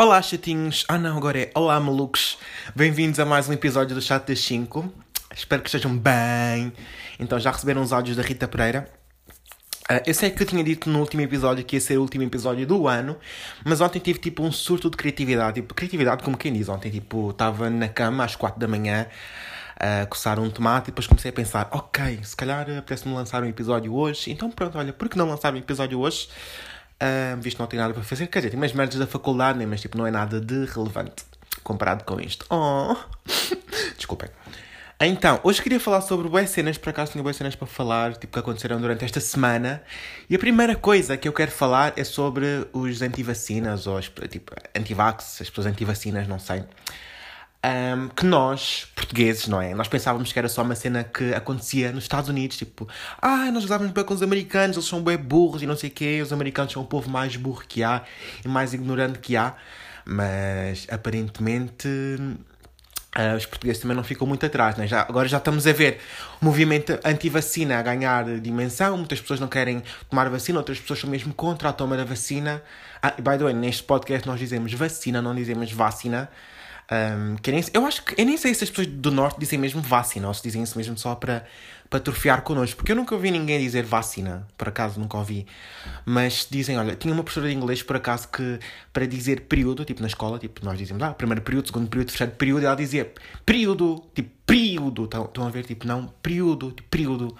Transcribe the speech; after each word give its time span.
Olá, 0.00 0.22
chatinhos. 0.22 0.84
Ah, 0.86 0.96
não, 0.96 1.16
agora 1.16 1.40
é 1.40 1.50
Olá, 1.56 1.80
malucos. 1.80 2.38
Bem-vindos 2.72 3.18
a 3.18 3.24
mais 3.24 3.48
um 3.48 3.52
episódio 3.52 3.96
do 3.96 4.00
Chat 4.00 4.28
das 4.28 4.38
5. 4.38 4.94
Espero 5.34 5.60
que 5.60 5.68
estejam 5.68 5.98
bem. 5.98 6.72
Então, 7.18 7.36
já 7.40 7.50
receberam 7.50 7.82
os 7.82 7.92
áudios 7.92 8.16
da 8.16 8.22
Rita 8.22 8.46
Pereira. 8.46 8.88
Uh, 9.90 9.98
eu 10.06 10.14
sei 10.14 10.30
que 10.30 10.40
eu 10.40 10.46
tinha 10.46 10.62
dito 10.62 10.88
no 10.88 11.00
último 11.00 11.22
episódio 11.22 11.64
que 11.64 11.74
ia 11.74 11.80
ser 11.80 11.98
o 11.98 12.02
último 12.02 12.22
episódio 12.22 12.64
do 12.64 12.86
ano, 12.86 13.16
mas 13.64 13.80
ontem 13.80 13.98
tive 13.98 14.20
tipo 14.20 14.44
um 14.44 14.52
surto 14.52 14.88
de 14.88 14.96
criatividade. 14.96 15.60
Tipo, 15.60 15.74
criatividade, 15.74 16.22
como 16.22 16.36
quem 16.36 16.52
diz. 16.52 16.68
Ontem, 16.68 16.92
tipo, 16.92 17.30
estava 17.30 17.68
na 17.68 17.88
cama 17.88 18.22
às 18.22 18.36
4 18.36 18.56
da 18.56 18.68
manhã 18.68 19.08
a 19.80 20.06
coçar 20.06 20.38
um 20.38 20.48
tomate 20.48 20.84
e 20.84 20.92
depois 20.92 21.08
comecei 21.08 21.32
a 21.32 21.34
pensar: 21.34 21.68
ok, 21.72 22.20
se 22.22 22.36
calhar 22.36 22.60
apetece-me 22.70 23.12
lançar 23.12 23.42
um 23.42 23.48
episódio 23.48 23.92
hoje. 23.92 24.30
Então, 24.30 24.48
pronto, 24.48 24.78
olha, 24.78 24.92
por 24.92 25.08
que 25.08 25.18
não 25.18 25.28
lançar 25.28 25.52
um 25.52 25.56
episódio 25.56 25.98
hoje? 25.98 26.28
Visto 27.40 27.56
que 27.56 27.62
não 27.62 27.68
tenho 27.68 27.82
nada 27.82 27.94
para 27.94 28.02
fazer. 28.02 28.26
Quer 28.26 28.40
dizer, 28.40 28.50
tem 28.50 28.58
umas 28.58 28.72
merdas 28.72 28.98
da 28.98 29.06
faculdade, 29.06 29.58
né? 29.58 29.66
mas 29.66 29.80
tipo, 29.80 29.96
não 29.96 30.06
é 30.06 30.10
nada 30.10 30.40
de 30.40 30.64
relevante 30.66 31.24
comparado 31.62 32.04
com 32.04 32.20
isto. 32.20 32.46
Oh! 32.50 32.96
Desculpem. 33.96 34.28
Então, 35.00 35.38
hoje 35.44 35.62
queria 35.62 35.78
falar 35.78 36.00
sobre 36.00 36.28
boas 36.28 36.50
cenas, 36.50 36.76
por 36.76 36.90
acaso 36.90 37.12
tinha 37.12 37.22
boas 37.22 37.36
cenas 37.36 37.54
para 37.54 37.68
falar, 37.68 38.16
tipo, 38.16 38.32
que 38.32 38.38
aconteceram 38.38 38.80
durante 38.80 39.04
esta 39.04 39.20
semana. 39.20 39.80
E 40.28 40.34
a 40.34 40.38
primeira 40.38 40.74
coisa 40.74 41.16
que 41.16 41.28
eu 41.28 41.32
quero 41.32 41.52
falar 41.52 41.92
é 41.96 42.02
sobre 42.02 42.66
os 42.72 43.00
anti-vacinas, 43.00 43.86
ou 43.86 44.00
tipo, 44.00 44.52
anti-vax, 44.74 45.40
as 45.40 45.48
pessoas 45.48 45.68
anti-vacinas, 45.68 46.26
não 46.26 46.40
sei 46.40 46.64
um, 47.64 48.08
que 48.08 48.24
nós, 48.24 48.86
portugueses, 48.94 49.48
não 49.48 49.60
é? 49.60 49.74
Nós 49.74 49.88
pensávamos 49.88 50.32
que 50.32 50.38
era 50.38 50.48
só 50.48 50.62
uma 50.62 50.74
cena 50.74 51.02
que 51.02 51.34
acontecia 51.34 51.90
nos 51.92 52.04
Estados 52.04 52.28
Unidos, 52.28 52.56
tipo, 52.56 52.88
ah, 53.20 53.50
nós 53.50 53.64
usávamos 53.64 53.92
bem 53.92 54.04
com 54.04 54.14
os 54.14 54.22
americanos, 54.22 54.76
eles 54.76 54.88
são 54.88 55.02
bem 55.02 55.16
burros 55.16 55.62
e 55.62 55.66
não 55.66 55.76
sei 55.76 55.90
o 55.90 55.92
quê, 55.92 56.20
os 56.22 56.32
americanos 56.32 56.72
são 56.72 56.82
o 56.82 56.86
povo 56.86 57.10
mais 57.10 57.36
burro 57.36 57.64
que 57.66 57.82
há 57.82 58.04
e 58.44 58.48
mais 58.48 58.74
ignorante 58.74 59.18
que 59.18 59.36
há, 59.36 59.54
mas 60.04 60.86
aparentemente 60.88 61.88
uh, 61.88 63.36
os 63.36 63.44
portugueses 63.44 63.82
também 63.82 63.96
não 63.96 64.04
ficam 64.04 64.26
muito 64.26 64.46
atrás, 64.46 64.76
né? 64.76 64.86
já, 64.86 65.00
agora 65.00 65.26
já 65.26 65.38
estamos 65.38 65.66
a 65.66 65.72
ver 65.72 65.98
o 66.40 66.44
movimento 66.44 66.98
anti-vacina 67.04 67.76
a 67.78 67.82
ganhar 67.82 68.38
dimensão, 68.38 68.96
muitas 68.96 69.20
pessoas 69.20 69.40
não 69.40 69.48
querem 69.48 69.82
tomar 70.08 70.30
vacina, 70.30 70.60
outras 70.60 70.78
pessoas 70.78 71.00
são 71.00 71.10
mesmo 71.10 71.34
contra 71.34 71.70
a 71.70 71.72
toma 71.72 71.96
da 71.96 72.04
vacina. 72.04 72.62
Ah, 73.02 73.14
by 73.18 73.36
the 73.36 73.44
way, 73.44 73.52
neste 73.52 73.82
podcast 73.82 74.26
nós 74.28 74.38
dizemos 74.38 74.72
vacina, 74.72 75.20
não 75.20 75.34
dizemos 75.34 75.72
vacina. 75.72 76.30
Um, 76.90 77.36
que 77.36 77.52
nem, 77.52 77.62
eu 77.74 77.84
acho 77.84 78.02
que 78.02 78.18
eu 78.18 78.24
nem 78.24 78.38
sei 78.38 78.54
se 78.54 78.64
as 78.64 78.70
pessoas 78.70 78.86
do 78.86 79.10
norte 79.10 79.38
dizem 79.38 79.58
mesmo 79.58 79.82
vacina 79.82 80.26
ou 80.26 80.32
se 80.32 80.42
dizem 80.42 80.62
isso 80.62 80.78
mesmo 80.78 80.96
só 80.96 81.14
para, 81.14 81.44
para 81.90 82.40
connosco, 82.40 82.76
porque 82.76 82.92
eu 82.92 82.96
nunca 82.96 83.14
ouvi 83.14 83.30
ninguém 83.30 83.60
dizer 83.60 83.84
vacina, 83.84 84.48
por 84.56 84.68
acaso 84.68 84.98
nunca 84.98 85.18
ouvi. 85.18 85.46
Mas 86.06 86.46
dizem, 86.50 86.78
olha, 86.78 86.96
tinha 86.96 87.12
uma 87.12 87.22
professora 87.22 87.48
de 87.48 87.54
inglês 87.54 87.82
por 87.82 87.96
acaso 87.96 88.28
que 88.28 88.58
para 88.90 89.06
dizer 89.06 89.42
período, 89.42 89.84
tipo 89.84 90.00
na 90.00 90.08
escola, 90.08 90.38
tipo 90.38 90.64
nós 90.64 90.78
dizemos, 90.78 91.02
ah, 91.02 91.12
primeiro 91.12 91.42
período, 91.42 91.66
segundo 91.66 91.88
período, 91.88 92.08
terceiro 92.08 92.32
período, 92.32 92.64
ela 92.64 92.74
dizia 92.76 93.12
período, 93.44 94.02
tipo 94.14 94.30
período, 94.46 95.04
estão, 95.04 95.46
a 95.46 95.50
ver, 95.50 95.66
tipo 95.66 95.86
não, 95.86 96.06
período, 96.22 96.72
tipo 96.72 96.88
período. 96.88 97.36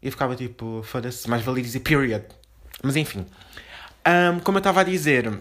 E 0.00 0.08
ficava 0.08 0.36
tipo, 0.36 0.82
foda-se, 0.84 1.28
mais 1.28 1.42
valia 1.42 1.64
dizer 1.64 1.80
period. 1.80 2.22
Mas 2.80 2.94
enfim, 2.94 3.26
um, 4.06 4.38
como 4.38 4.58
eu 4.58 4.60
estava 4.60 4.82
a 4.82 4.84
dizer 4.84 5.40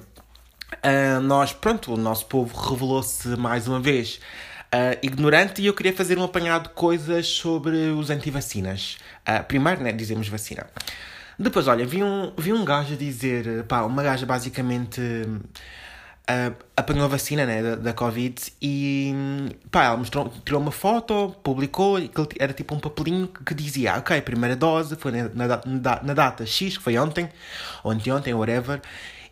Uh, 0.74 1.22
nós, 1.22 1.54
pronto, 1.54 1.94
o 1.94 1.98
nosso 1.98 2.26
povo 2.26 2.56
revelou-se 2.70 3.28
mais 3.38 3.68
uma 3.68 3.80
vez 3.80 4.20
uh, 4.68 4.98
ignorante 5.02 5.62
e 5.62 5.66
eu 5.66 5.74
queria 5.74 5.94
fazer 5.94 6.18
um 6.18 6.24
apanhado 6.24 6.70
de 6.70 6.76
coisas 6.76 7.28
sobre 7.28 7.92
os 7.92 8.10
antivacinas. 8.10 8.98
Uh, 9.28 9.44
primeiro, 9.46 9.82
né, 9.82 9.92
dizemos 9.92 10.28
vacina. 10.28 10.68
Depois, 11.40 11.68
olha, 11.68 11.86
vi 11.86 12.04
um, 12.04 12.34
vi 12.38 12.52
um 12.52 12.66
gajo 12.66 12.96
dizer, 12.98 13.64
pá, 13.64 13.84
uma 13.84 14.04
gaja 14.04 14.26
basicamente 14.26 15.00
uh, 16.30 16.56
apanhou 16.76 17.06
a 17.06 17.08
vacina 17.08 17.46
né, 17.46 17.62
da, 17.62 17.76
da 17.76 17.94
Covid 17.94 18.42
e 18.62 19.14
pá, 19.72 19.86
ela 19.86 19.98
mostrou, 19.98 20.32
tirou 20.44 20.62
uma 20.62 20.72
foto, 20.72 21.36
publicou, 21.44 21.98
que 21.98 22.36
era 22.40 22.54
tipo 22.54 22.76
um 22.76 22.80
papelinho 22.80 23.28
que 23.28 23.54
dizia, 23.54 23.96
ok, 23.98 24.20
primeira 24.22 24.56
dose 24.56 24.96
foi 24.96 25.12
na, 25.12 25.30
na, 25.34 26.02
na 26.04 26.14
data 26.14 26.46
X, 26.46 26.78
que 26.78 26.84
foi 26.84 26.98
ontem, 26.98 27.30
ou 27.84 27.92
anteontem, 27.92 28.34
whatever, 28.34 28.82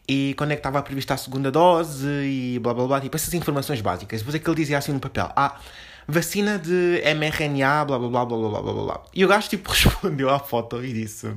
e 0.07 0.35
quando 0.37 0.51
é 0.51 0.55
que 0.55 0.59
estava 0.59 0.81
prevista 0.83 1.13
a 1.15 1.17
segunda 1.17 1.51
dose 1.51 2.07
e 2.07 2.59
blá 2.59 2.73
blá 2.73 2.87
blá, 2.87 3.01
tipo 3.01 3.15
essas 3.15 3.33
informações 3.33 3.81
básicas. 3.81 4.19
Depois 4.19 4.35
é 4.35 4.39
que 4.39 4.47
ele 4.47 4.55
dizia 4.55 4.77
assim 4.77 4.91
no 4.91 4.99
papel: 4.99 5.31
Ah, 5.35 5.59
vacina 6.07 6.59
de 6.59 7.01
mRNA, 7.15 7.85
blá 7.85 7.97
blá 7.97 8.09
blá 8.09 8.25
blá 8.25 8.49
blá 8.49 8.61
blá 8.61 8.73
blá. 8.73 9.03
E 9.13 9.25
o 9.25 9.27
gajo 9.27 9.49
tipo 9.49 9.69
respondeu 9.71 10.29
à 10.29 10.39
foto 10.39 10.83
e 10.83 10.93
disse: 10.93 11.33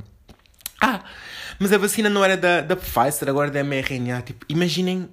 Ah, 0.81 1.03
mas 1.59 1.73
a 1.73 1.79
vacina 1.79 2.11
não 2.11 2.25
era 2.25 2.37
da, 2.37 2.61
da 2.61 2.77
Pfizer, 2.77 3.29
agora 3.29 3.51
da 3.51 3.65
mRNA. 3.65 4.23
Tipo, 4.23 4.45
imaginem. 4.49 5.09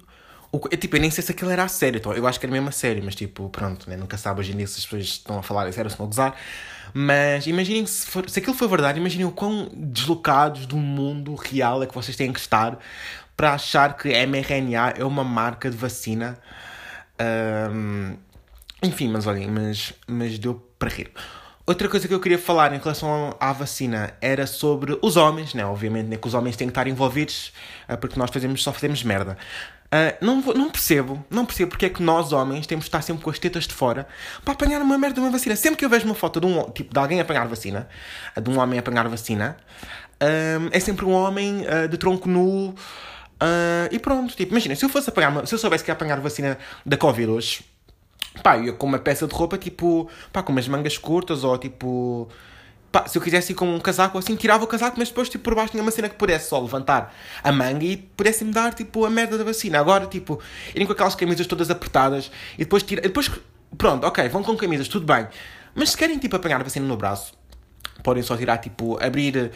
O, 0.51 0.59
eu, 0.71 0.77
tipo, 0.77 0.95
eu 0.95 1.01
nem 1.01 1.11
sei 1.11 1.21
se 1.21 1.31
aquilo 1.31 1.51
era 1.51 1.63
a 1.63 1.67
sério, 1.67 1.97
então, 1.97 2.13
eu 2.13 2.25
acho 2.25 2.39
que 2.39 2.45
era 2.45 2.53
mesmo 2.53 2.69
a 2.69 2.71
sério, 2.71 3.03
mas 3.03 3.13
tipo, 3.13 3.49
pronto, 3.49 3.89
né? 3.89 3.97
nunca 3.97 4.17
sabe 4.17 4.39
hoje 4.39 4.53
em 4.53 4.57
dia 4.57 4.67
se 4.67 4.79
as 4.79 4.85
pessoas 4.85 5.03
estão 5.03 5.37
a 5.37 5.43
falar 5.43 5.69
sério 5.73 5.91
ou 5.91 5.95
se 5.97 6.01
a 6.01 6.05
gozar. 6.05 6.35
Mas 6.93 7.45
imaginem 7.45 7.85
se, 7.85 8.07
for, 8.07 8.29
se 8.29 8.39
aquilo 8.39 8.55
for 8.55 8.69
verdade, 8.69 8.97
imaginem 8.97 9.25
o 9.25 9.31
quão 9.31 9.69
deslocados 9.73 10.65
do 10.65 10.77
mundo 10.77 11.35
real 11.35 11.83
é 11.83 11.85
que 11.85 11.93
vocês 11.93 12.15
têm 12.15 12.31
que 12.31 12.39
estar 12.39 12.79
para 13.35 13.53
achar 13.53 13.97
que 13.97 14.09
mRNA 14.25 14.95
é 14.97 15.03
uma 15.03 15.23
marca 15.23 15.69
de 15.69 15.77
vacina. 15.77 16.37
Um, 17.71 18.15
enfim, 18.81 19.09
mas 19.09 19.25
olhem, 19.25 19.49
mas, 19.49 19.93
mas 20.07 20.37
deu 20.37 20.55
para 20.77 20.89
rir. 20.89 21.11
Outra 21.67 21.89
coisa 21.89 22.07
que 22.07 22.13
eu 22.13 22.19
queria 22.19 22.37
falar 22.37 22.73
em 22.73 22.77
relação 22.77 23.35
à 23.39 23.51
vacina 23.51 24.13
era 24.21 24.45
sobre 24.45 24.99
os 25.01 25.17
homens, 25.17 25.55
né? 25.55 25.65
Obviamente, 25.65 26.05
né? 26.05 26.15
que 26.15 26.27
os 26.27 26.35
homens 26.35 26.55
têm 26.55 26.67
que 26.67 26.71
estar 26.71 26.87
envolvidos, 26.87 27.51
uh, 27.89 27.97
porque 27.97 28.19
nós 28.19 28.29
fazemos, 28.29 28.61
só 28.61 28.71
fazemos 28.71 29.03
merda. 29.03 29.35
Uh, 29.85 30.23
não, 30.23 30.41
não 30.41 30.69
percebo, 30.69 31.25
não 31.27 31.43
percebo 31.43 31.71
porque 31.71 31.87
é 31.87 31.89
que 31.89 32.03
nós 32.03 32.31
homens 32.31 32.67
temos 32.67 32.85
de 32.85 32.89
estar 32.89 33.01
sempre 33.01 33.23
com 33.23 33.31
as 33.31 33.39
tetas 33.39 33.65
de 33.65 33.73
fora 33.73 34.07
para 34.43 34.53
apanhar 34.53 34.79
uma 34.79 34.95
merda 34.95 35.15
de 35.15 35.21
uma 35.21 35.31
vacina. 35.31 35.55
Sempre 35.55 35.77
que 35.77 35.85
eu 35.85 35.89
vejo 35.89 36.05
uma 36.05 36.13
foto 36.13 36.39
de 36.39 36.45
um 36.45 36.69
tipo 36.69 36.93
de 36.93 36.99
alguém 36.99 37.19
apanhar 37.19 37.47
vacina, 37.47 37.87
de 38.39 38.47
um 38.47 38.59
homem 38.59 38.77
apanhar 38.77 39.07
vacina, 39.07 39.57
uh, 40.21 40.69
é 40.71 40.79
sempre 40.79 41.03
um 41.03 41.13
homem 41.13 41.65
de 41.89 41.97
tronco 41.97 42.29
nu 42.29 42.75
Uh, 43.35 43.91
e 43.91 43.99
pronto, 43.99 44.35
tipo, 44.35 44.53
imagina, 44.53 44.75
se 44.75 44.85
eu 44.85 44.89
fosse 44.89 45.09
apanhar, 45.09 45.45
se 45.45 45.53
eu 45.53 45.59
soubesse 45.59 45.83
que 45.83 45.89
ia 45.89 45.93
apanhar 45.93 46.19
vacina 46.21 46.57
da 46.85 46.95
Covid 46.95 47.29
hoje, 47.29 47.65
pá, 48.41 48.57
eu 48.57 48.65
ia 48.65 48.73
com 48.73 48.87
uma 48.87 48.99
peça 48.99 49.27
de 49.27 49.33
roupa, 49.33 49.57
tipo, 49.57 50.09
pá, 50.31 50.41
com 50.41 50.51
umas 50.51 50.67
mangas 50.67 50.97
curtas 50.97 51.43
ou 51.43 51.57
tipo. 51.57 52.29
Pá, 52.91 53.07
se 53.07 53.17
eu 53.17 53.21
quisesse 53.21 53.51
ir 53.51 53.55
com 53.55 53.75
um 53.75 53.79
casaco 53.79 54.17
assim, 54.17 54.37
tirava 54.37 54.63
o 54.63 54.67
casaco, 54.67 54.97
mas 54.97 55.09
depois, 55.09 55.27
tipo, 55.27 55.43
por 55.43 55.53
baixo 55.53 55.71
tinha 55.71 55.83
uma 55.83 55.91
cena 55.91 56.07
que 56.07 56.15
pudesse 56.15 56.47
só 56.47 56.59
levantar 56.61 57.13
a 57.43 57.51
manga 57.51 57.83
e 57.83 57.97
pudesse-me 57.97 58.53
dar, 58.53 58.73
tipo, 58.73 59.03
a 59.05 59.09
merda 59.09 59.37
da 59.37 59.43
vacina. 59.43 59.79
Agora, 59.79 60.05
tipo, 60.07 60.39
irem 60.73 60.87
com 60.87 60.93
aquelas 60.93 61.13
camisas 61.13 61.45
todas 61.45 61.69
apertadas 61.69 62.31
e 62.53 62.59
depois 62.59 62.83
tira. 62.83 63.01
Depois, 63.01 63.29
pronto, 63.77 64.07
ok, 64.07 64.29
vão 64.29 64.43
com 64.43 64.55
camisas, 64.55 64.87
tudo 64.87 65.05
bem. 65.05 65.27
Mas 65.73 65.89
se 65.91 65.97
querem, 65.97 66.17
tipo, 66.17 66.37
apanhar 66.37 66.61
a 66.61 66.63
vacina 66.63 66.87
no 66.87 66.95
braço, 66.95 67.33
podem 68.03 68.23
só 68.23 68.35
tirar, 68.37 68.57
tipo, 68.57 69.01
abrir 69.03 69.51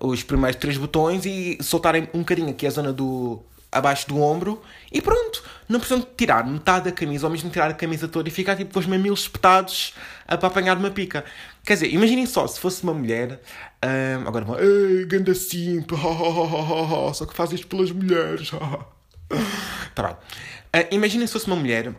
os 0.00 0.22
primeiros 0.22 0.60
três 0.60 0.76
botões 0.76 1.24
e 1.24 1.58
soltarem 1.60 2.08
um 2.12 2.20
bocadinho 2.20 2.50
aqui 2.50 2.66
a 2.66 2.70
zona 2.70 2.92
do 2.92 3.42
abaixo 3.74 4.06
do 4.06 4.20
ombro 4.20 4.62
e 4.92 5.02
pronto. 5.02 5.42
Não 5.68 5.80
precisam 5.80 6.06
tirar 6.16 6.46
metade 6.46 6.84
da 6.84 6.92
camisa 6.92 7.26
ou 7.26 7.30
mesmo 7.32 7.50
tirar 7.50 7.70
a 7.70 7.74
camisa 7.74 8.06
toda 8.06 8.28
e 8.28 8.32
ficar 8.32 8.56
tipo 8.56 8.72
com 8.72 8.78
os 8.78 8.86
mamilos 8.86 9.22
espetados 9.22 9.92
para 10.26 10.46
apanhar 10.46 10.76
uma 10.76 10.90
pica. 10.90 11.24
Quer 11.64 11.74
dizer, 11.74 11.92
imaginem 11.92 12.24
só, 12.24 12.46
se 12.46 12.60
fosse 12.60 12.84
uma 12.84 12.94
mulher, 12.94 13.40
um, 13.84 14.28
agora 14.28 14.44
vão, 14.44 14.58
ei, 14.60 15.04
ganda 15.06 15.34
simpa, 15.34 15.96
só 17.14 17.26
que 17.26 17.34
faz 17.34 17.52
isto 17.52 17.66
pelas 17.66 17.90
mulheres. 17.90 18.50
tá 19.94 20.02
bem. 20.02 20.82
Uh, 20.82 20.86
imaginem 20.92 21.26
se 21.26 21.32
fosse 21.32 21.46
uma 21.46 21.56
mulher 21.56 21.92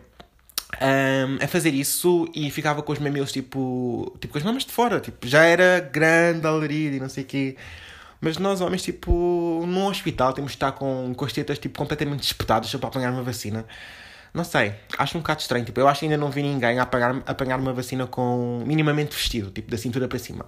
um, 0.80 1.44
a 1.44 1.48
fazer 1.48 1.74
isso 1.74 2.28
e 2.34 2.50
ficava 2.50 2.82
com 2.82 2.92
os 2.92 2.98
mamilos 2.98 3.32
tipo, 3.32 4.14
tipo 4.20 4.32
com 4.32 4.38
as 4.38 4.44
mamas 4.44 4.64
de 4.64 4.72
fora, 4.72 5.00
tipo, 5.00 5.26
já 5.26 5.44
era 5.44 5.80
grande 5.80 6.46
alarido 6.46 6.96
e 6.96 7.00
não 7.00 7.08
sei 7.08 7.24
o 7.24 7.26
quê. 7.26 7.56
Mas 8.20 8.38
nós 8.38 8.60
homens, 8.60 8.82
tipo, 8.82 9.64
num 9.66 9.86
hospital 9.86 10.32
temos 10.32 10.52
de 10.52 10.56
estar 10.56 10.72
com, 10.72 11.12
com 11.14 11.24
as 11.24 11.32
tetas 11.32 11.58
tipo, 11.58 11.78
completamente 11.78 12.22
espetadas 12.22 12.74
para 12.74 12.88
apanhar 12.88 13.12
uma 13.12 13.22
vacina. 13.22 13.66
Não 14.32 14.44
sei, 14.44 14.74
acho 14.98 15.16
um 15.16 15.20
bocado 15.20 15.40
estranho. 15.40 15.64
Tipo, 15.64 15.80
eu 15.80 15.88
acho 15.88 16.00
que 16.00 16.06
ainda 16.06 16.16
não 16.16 16.30
vi 16.30 16.42
ninguém 16.42 16.78
a 16.78 16.82
apanhar, 16.82 17.22
apanhar 17.26 17.58
uma 17.58 17.72
vacina 17.72 18.06
com 18.06 18.62
minimamente 18.66 19.14
vestido, 19.14 19.50
tipo, 19.50 19.70
da 19.70 19.78
cintura 19.78 20.08
para 20.08 20.18
cima. 20.18 20.46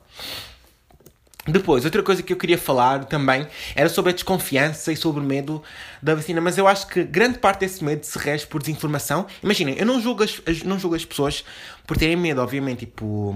Depois, 1.48 1.84
outra 1.86 2.02
coisa 2.02 2.22
que 2.22 2.32
eu 2.32 2.36
queria 2.36 2.58
falar 2.58 3.06
também 3.06 3.46
era 3.74 3.88
sobre 3.88 4.10
a 4.10 4.14
desconfiança 4.14 4.92
e 4.92 4.96
sobre 4.96 5.22
o 5.22 5.24
medo 5.24 5.62
da 6.02 6.14
vacina, 6.14 6.40
mas 6.42 6.58
eu 6.58 6.68
acho 6.68 6.86
que 6.86 7.02
grande 7.02 7.38
parte 7.38 7.60
desse 7.60 7.82
medo 7.82 8.04
se 8.04 8.18
rege 8.18 8.46
por 8.46 8.60
desinformação. 8.60 9.26
Imaginem, 9.42 9.76
eu 9.78 9.86
não 9.86 9.98
julgo 10.00 10.22
as, 10.22 10.62
não 10.62 10.78
julgo 10.78 10.94
as 10.94 11.06
pessoas 11.06 11.44
por 11.86 11.96
terem 11.96 12.16
medo, 12.16 12.42
obviamente, 12.42 12.80
tipo. 12.80 13.34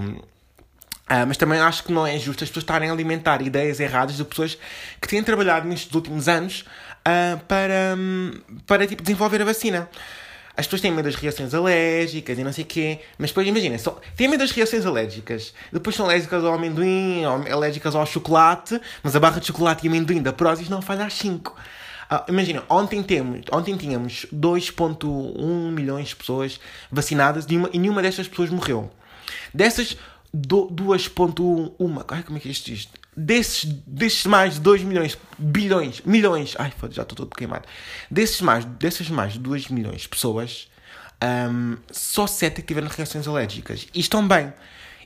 Uh, 1.10 1.26
mas 1.26 1.36
também 1.36 1.58
acho 1.58 1.84
que 1.84 1.92
não 1.92 2.06
é 2.06 2.18
justo 2.18 2.44
as 2.44 2.50
pessoas 2.50 2.62
estarem 2.62 2.88
a 2.88 2.92
alimentar 2.92 3.42
ideias 3.42 3.80
erradas 3.80 4.16
de 4.16 4.24
pessoas 4.24 4.56
que 5.00 5.08
têm 5.08 5.22
trabalhado 5.22 5.66
nestes 5.66 5.92
últimos 5.94 6.28
anos 6.28 6.64
uh, 7.00 7.38
para, 7.46 7.96
um, 7.98 8.32
para 8.66 8.86
tipo, 8.86 9.02
desenvolver 9.02 9.42
a 9.42 9.44
vacina 9.44 9.90
as 10.56 10.66
pessoas 10.66 10.82
têm 10.82 10.90
medo 10.90 11.06
das 11.06 11.14
reações 11.14 11.54
alérgicas 11.54 12.38
e 12.38 12.44
não 12.44 12.52
sei 12.52 12.64
o 12.64 12.66
quê, 12.66 13.00
mas 13.18 13.30
depois 13.30 13.46
imagina, 13.46 13.78
só, 13.78 13.98
têm 14.16 14.28
medo 14.28 14.40
das 14.40 14.50
reações 14.50 14.84
alérgicas, 14.84 15.54
depois 15.72 15.96
são 15.96 16.06
alérgicas 16.06 16.44
ao 16.44 16.54
amendoim, 16.54 17.24
alérgicas 17.24 17.94
ao 17.94 18.04
chocolate, 18.04 18.80
mas 19.02 19.16
a 19.16 19.20
barra 19.20 19.40
de 19.40 19.46
chocolate 19.46 19.86
e 19.86 19.88
amendoim 19.88 20.22
da 20.22 20.32
Prozis 20.32 20.68
não 20.68 20.82
falha 20.82 21.06
às 21.06 21.14
5. 21.14 21.56
Ah, 22.10 22.26
imagina, 22.28 22.62
ontem, 22.68 23.02
temos, 23.02 23.40
ontem 23.50 23.74
tínhamos 23.74 24.26
2,1 24.34 25.70
milhões 25.70 26.08
de 26.08 26.16
pessoas 26.16 26.60
vacinadas 26.90 27.46
e, 27.48 27.56
uma, 27.56 27.70
e 27.72 27.78
nenhuma 27.78 28.02
destas 28.02 28.28
pessoas 28.28 28.50
morreu. 28.50 28.90
Dessas 29.54 29.96
2,1. 30.36 32.04
Ai, 32.08 32.22
como 32.22 32.36
é 32.36 32.40
que 32.40 32.50
isto? 32.50 33.01
Desses, 33.14 33.64
desses 33.86 34.24
mais 34.24 34.54
de 34.54 34.60
2 34.60 34.84
milhões, 34.84 35.18
bilhões, 35.38 36.00
milhões. 36.00 36.54
Ai, 36.58 36.72
foda, 36.76 36.94
já 36.94 37.02
estou 37.02 37.16
todo 37.16 37.36
queimado. 37.36 37.68
Desses 38.10 38.40
mais, 38.40 38.64
dessas 38.64 39.08
mais 39.10 39.34
de 39.34 39.38
2 39.38 39.68
milhões 39.68 40.02
de 40.02 40.08
pessoas, 40.08 40.70
um, 41.22 41.76
só 41.90 42.26
7 42.26 42.60
é 42.60 42.64
tiveram 42.64 42.88
reações 42.88 43.28
alérgicas. 43.28 43.86
E 43.94 44.00
estão 44.00 44.26
bem. 44.26 44.52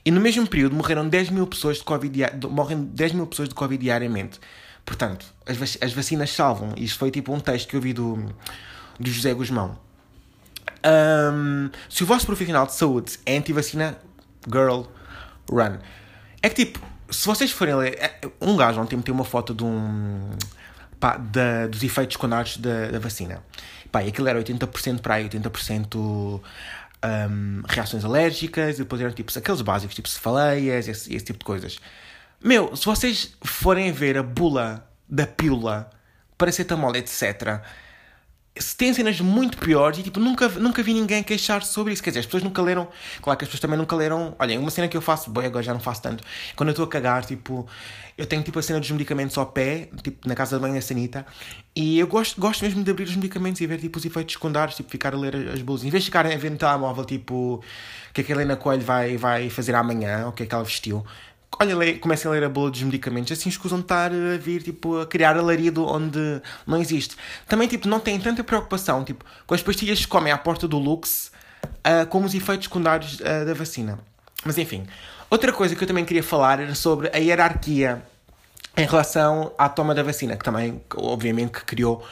E 0.05 0.11
no 0.11 0.21
mesmo 0.21 0.47
período 0.47 0.75
morreram 0.75 1.07
10 1.07 1.29
mil 1.31 1.45
pessoas 1.45 1.77
de 1.77 1.83
Covid, 1.83 2.17
morrem 2.49 2.85
10 2.85 3.11
mil 3.11 3.27
pessoas 3.27 3.49
de 3.49 3.55
Covid 3.55 3.83
diariamente. 3.83 4.39
Portanto, 4.85 5.25
as, 5.45 5.57
vac 5.57 5.77
as 5.81 5.91
vacinas 5.91 6.31
salvam. 6.31 6.73
Isto 6.77 6.97
foi 6.97 7.11
tipo 7.11 7.33
um 7.33 7.41
texto 7.41 7.67
que 7.67 7.75
eu 7.75 7.81
vi 7.81 7.91
do, 7.91 8.33
do 8.97 9.09
José 9.11 9.33
Guzmão. 9.33 9.77
Um, 10.85 11.69
se 11.89 12.03
o 12.03 12.05
vosso 12.05 12.25
profissional 12.25 12.65
de 12.65 12.73
saúde 12.73 13.19
é 13.25 13.37
anti-vacina, 13.37 13.97
girl, 14.49 14.83
run. 15.49 15.77
É 16.41 16.49
que 16.49 16.65
tipo, 16.65 16.79
se 17.09 17.25
vocês 17.25 17.51
forem 17.51 17.75
ler. 17.75 17.97
É, 17.99 18.19
um 18.41 18.55
gajo 18.55 18.79
ontem 18.81 18.95
meteu 18.95 19.13
uma 19.13 19.25
foto 19.25 19.53
de 19.53 19.63
um. 19.63 20.29
Pá, 20.99 21.17
dos 21.69 21.83
efeitos 21.83 22.15
secundários 22.15 22.57
da, 22.57 22.91
da 22.91 22.99
vacina. 22.99 23.43
Pá, 23.91 24.03
e 24.03 24.09
aquilo 24.09 24.27
era 24.27 24.41
80% 24.41 24.99
para 24.99 25.15
aí, 25.15 25.29
80% 25.29 26.41
um, 27.05 27.61
reações 27.67 28.03
alérgicas, 28.03 28.75
e 28.75 28.79
depois 28.79 29.01
eram 29.01 29.11
tipo 29.11 29.31
aqueles 29.37 29.61
básicos, 29.61 29.95
tipo 29.95 30.09
cefaleias, 30.09 30.87
esse, 30.87 31.13
esse 31.13 31.25
tipo 31.25 31.39
de 31.39 31.45
coisas. 31.45 31.77
Meu, 32.43 32.75
se 32.75 32.85
vocês 32.85 33.35
forem 33.43 33.91
ver 33.91 34.17
a 34.17 34.23
bula 34.23 34.87
da 35.07 35.25
pílula, 35.25 35.89
paracetamol, 36.37 36.95
etc., 36.95 37.61
se 38.59 38.75
tem 38.75 38.93
cenas 38.93 39.19
muito 39.21 39.57
piores 39.57 39.99
e 39.99 40.03
tipo, 40.03 40.19
nunca, 40.19 40.47
nunca 40.49 40.83
vi 40.83 40.93
ninguém 40.93 41.23
queixar 41.23 41.63
sobre 41.63 41.93
isso. 41.93 42.03
Quer 42.03 42.11
dizer, 42.11 42.19
as 42.21 42.25
pessoas 42.25 42.43
nunca 42.43 42.61
leram. 42.61 42.87
Claro 43.21 43.37
que 43.37 43.45
as 43.45 43.49
pessoas 43.49 43.61
também 43.61 43.77
nunca 43.77 43.95
leram. 43.95 44.35
Olha, 44.39 44.59
uma 44.59 44.69
cena 44.69 44.87
que 44.87 44.95
eu 44.95 45.01
faço, 45.01 45.29
bem, 45.29 45.45
agora 45.45 45.63
já 45.63 45.73
não 45.73 45.79
faço 45.79 46.01
tanto. 46.01 46.23
Quando 46.55 46.69
eu 46.69 46.71
estou 46.71 46.85
a 46.85 46.87
cagar, 46.87 47.25
tipo, 47.25 47.67
eu 48.17 48.25
tenho 48.25 48.43
tipo 48.43 48.57
a 48.57 48.61
cena 48.61 48.79
dos 48.79 48.89
medicamentos 48.89 49.37
ao 49.37 49.45
pé, 49.45 49.89
tipo, 50.01 50.27
na 50.27 50.35
casa 50.35 50.57
da 50.57 50.61
banho 50.61 50.75
da 50.75 50.81
Sanita, 50.81 51.25
e 51.75 51.99
eu 51.99 52.07
gosto, 52.07 52.39
gosto 52.39 52.63
mesmo 52.63 52.83
de 52.83 52.89
abrir 52.89 53.03
os 53.03 53.15
medicamentos 53.15 53.61
e 53.61 53.67
ver 53.67 53.79
tipo 53.79 53.99
os 53.99 54.05
efeitos 54.05 54.33
secundários, 54.33 54.75
tipo, 54.75 54.89
ficar 54.89 55.13
a 55.13 55.17
ler 55.17 55.49
as 55.53 55.61
bolsas. 55.61 55.85
Em 55.85 55.89
vez 55.89 56.03
de 56.03 56.09
ficar 56.09 56.25
a 56.25 56.35
ver 56.35 56.49
no 56.49 56.57
telemóvel, 56.57 57.05
tipo, 57.05 57.55
o 57.55 57.63
que 58.13 58.21
é 58.21 58.23
que 58.23 58.31
a 58.31 58.35
Helena 58.35 58.55
Coelho 58.55 58.83
vai, 58.83 59.17
vai 59.17 59.49
fazer 59.49 59.75
amanhã, 59.75 60.27
o 60.27 60.31
que 60.31 60.43
é 60.43 60.45
que 60.45 60.53
ela 60.53 60.63
vestiu 60.63 61.05
olha, 61.59 61.97
comecem 61.99 62.29
a 62.29 62.33
ler 62.33 62.43
a 62.43 62.49
bula 62.49 62.69
dos 62.69 62.81
medicamentos, 62.83 63.31
assim 63.31 63.49
escusam 63.49 63.79
de 63.79 63.85
estar 63.85 64.11
a 64.11 64.37
vir, 64.37 64.61
tipo, 64.61 64.99
a 64.99 65.07
criar 65.07 65.37
alarido 65.37 65.85
onde 65.85 66.41
não 66.65 66.79
existe. 66.79 67.15
Também, 67.47 67.67
tipo, 67.67 67.87
não 67.87 67.99
têm 67.99 68.19
tanta 68.19 68.43
preocupação, 68.43 69.03
tipo, 69.03 69.25
com 69.45 69.55
as 69.55 69.61
pastilhas 69.61 69.99
que 69.99 70.07
comem 70.07 70.31
à 70.31 70.37
porta 70.37 70.67
do 70.67 70.77
Lux, 70.77 71.31
uh, 71.63 72.05
como 72.07 72.25
os 72.25 72.33
efeitos 72.33 72.65
secundários 72.65 73.19
uh, 73.19 73.45
da 73.45 73.53
vacina. 73.53 73.99
Mas, 74.45 74.57
enfim. 74.57 74.85
Outra 75.29 75.51
coisa 75.51 75.75
que 75.75 75.83
eu 75.83 75.87
também 75.87 76.05
queria 76.05 76.23
falar 76.23 76.59
era 76.61 76.73
sobre 76.73 77.09
a 77.13 77.17
hierarquia 77.17 78.01
em 78.77 78.85
relação 78.85 79.51
à 79.57 79.67
toma 79.67 79.93
da 79.93 80.03
vacina, 80.03 80.37
que 80.37 80.45
também, 80.45 80.81
obviamente, 80.95 81.51
que 81.51 81.65
criou 81.65 82.05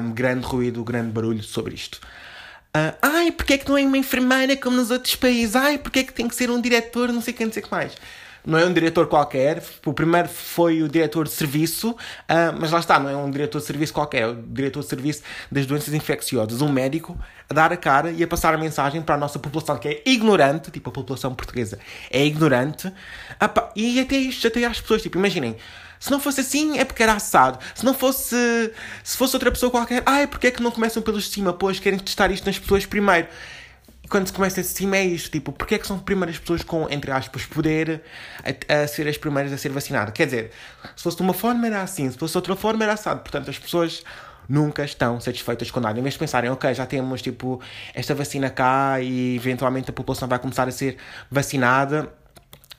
um, 0.00 0.12
grande 0.12 0.44
ruído, 0.44 0.84
grande 0.84 1.10
barulho 1.10 1.42
sobre 1.42 1.74
isto. 1.74 2.00
Uh, 2.76 2.92
ai, 3.00 3.30
porque 3.30 3.54
é 3.54 3.58
que 3.58 3.68
não 3.68 3.78
é 3.78 3.82
uma 3.82 3.96
enfermeira 3.96 4.56
como 4.56 4.76
nos 4.76 4.90
outros 4.90 5.14
países? 5.14 5.54
Ai, 5.54 5.78
porque 5.78 6.00
é 6.00 6.02
que 6.02 6.12
tem 6.12 6.28
que 6.28 6.34
ser 6.34 6.50
um 6.50 6.60
diretor, 6.60 7.10
não 7.10 7.22
sei 7.22 7.32
quem, 7.32 7.46
não 7.46 7.52
sei 7.52 7.62
o 7.62 7.64
que 7.64 7.70
mais 7.70 7.94
não 8.46 8.58
é 8.58 8.66
um 8.66 8.72
diretor 8.72 9.06
qualquer. 9.06 9.62
O 9.84 9.92
primeiro 9.92 10.28
foi 10.28 10.82
o 10.82 10.88
diretor 10.88 11.24
de 11.24 11.32
serviço, 11.32 11.90
uh, 11.90 11.96
mas 12.58 12.70
lá 12.70 12.78
está, 12.78 12.98
não 12.98 13.08
é 13.08 13.16
um 13.16 13.30
diretor 13.30 13.58
de 13.60 13.66
serviço 13.66 13.92
qualquer, 13.92 14.22
é 14.22 14.26
o 14.26 14.34
diretor 14.34 14.80
de 14.80 14.86
serviço 14.86 15.22
das 15.50 15.66
doenças 15.66 15.94
infecciosas. 15.94 16.60
Um 16.60 16.70
médico 16.70 17.18
a 17.48 17.54
dar 17.54 17.72
a 17.72 17.76
cara 17.76 18.10
e 18.10 18.22
a 18.22 18.28
passar 18.28 18.54
a 18.54 18.58
mensagem 18.58 19.02
para 19.02 19.14
a 19.14 19.18
nossa 19.18 19.38
população 19.38 19.76
que 19.76 19.88
é 19.88 20.02
ignorante, 20.06 20.70
tipo 20.70 20.90
a 20.90 20.92
população 20.92 21.34
portuguesa 21.34 21.78
é 22.10 22.24
ignorante, 22.24 22.88
uh, 22.88 23.70
e 23.74 24.00
até 24.00 24.16
isto, 24.16 24.46
até 24.46 24.64
as 24.64 24.80
pessoas, 24.80 25.02
tipo, 25.02 25.18
imaginem. 25.18 25.56
Se 26.04 26.10
não 26.10 26.20
fosse 26.20 26.40
assim, 26.40 26.78
é 26.78 26.84
porque 26.84 27.02
era 27.02 27.14
assado. 27.14 27.58
Se 27.74 27.82
não 27.82 27.94
fosse. 27.94 28.36
Se 29.02 29.16
fosse 29.16 29.34
outra 29.36 29.50
pessoa 29.50 29.70
qualquer, 29.70 30.02
ai, 30.04 30.26
porque 30.26 30.48
é 30.48 30.50
que 30.50 30.62
não 30.62 30.70
começam 30.70 31.02
pelos 31.02 31.24
de 31.24 31.30
cima? 31.30 31.50
Pois 31.50 31.80
querem 31.80 31.98
testar 31.98 32.30
isto 32.30 32.44
nas 32.44 32.58
pessoas 32.58 32.84
primeiro. 32.84 33.26
Quando 34.14 34.28
se 34.28 34.32
começa 34.32 34.60
assim 34.60 34.94
é 34.94 35.04
isto, 35.04 35.28
tipo, 35.28 35.50
porque 35.50 35.74
é 35.74 35.78
que 35.78 35.84
são 35.84 35.96
as 35.96 36.02
primeiras 36.02 36.38
pessoas 36.38 36.62
com, 36.62 36.88
entre 36.88 37.10
aspas, 37.10 37.46
poder 37.46 38.00
a, 38.44 38.82
a, 38.82 38.86
ser 38.86 39.08
as 39.08 39.18
primeiras 39.18 39.52
a 39.52 39.58
ser 39.58 39.70
vacinadas? 39.70 40.14
Quer 40.14 40.26
dizer, 40.26 40.50
se 40.94 41.02
fosse 41.02 41.16
de 41.16 41.22
uma 41.24 41.34
forma 41.34 41.66
era 41.66 41.82
assim, 41.82 42.08
se 42.08 42.16
fosse 42.16 42.30
de 42.30 42.38
outra 42.38 42.54
forma 42.54 42.84
era 42.84 42.92
assado. 42.92 43.22
Portanto, 43.22 43.50
as 43.50 43.58
pessoas 43.58 44.04
nunca 44.48 44.84
estão 44.84 45.18
satisfeitas 45.18 45.68
com 45.68 45.80
nada. 45.80 45.98
Em 45.98 46.02
vez 46.04 46.12
de 46.12 46.20
pensarem, 46.20 46.48
ok, 46.48 46.72
já 46.72 46.86
temos, 46.86 47.22
tipo, 47.22 47.60
esta 47.92 48.14
vacina 48.14 48.48
cá 48.50 49.00
e 49.00 49.34
eventualmente 49.34 49.90
a 49.90 49.92
população 49.92 50.28
vai 50.28 50.38
começar 50.38 50.68
a 50.68 50.70
ser 50.70 50.96
vacinada 51.28 52.08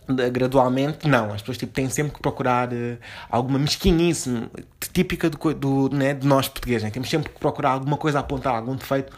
gradualmente, 0.08 1.06
não. 1.06 1.34
As 1.34 1.42
pessoas 1.42 1.58
tipo, 1.58 1.74
têm 1.74 1.90
sempre 1.90 2.14
que 2.14 2.22
procurar 2.22 2.72
uh, 2.72 2.98
alguma 3.30 3.60
mesquinhice 3.60 4.50
típica 4.94 5.30
do, 5.30 5.54
do, 5.54 5.90
né, 5.90 6.14
de 6.14 6.26
nós 6.26 6.48
portugueses. 6.48 6.84
Né? 6.84 6.92
Temos 6.92 7.10
sempre 7.10 7.30
que 7.30 7.40
procurar 7.40 7.72
alguma 7.72 7.98
coisa 7.98 8.20
a 8.20 8.22
apontar, 8.22 8.56
algum 8.56 8.78
defeito 8.78 9.12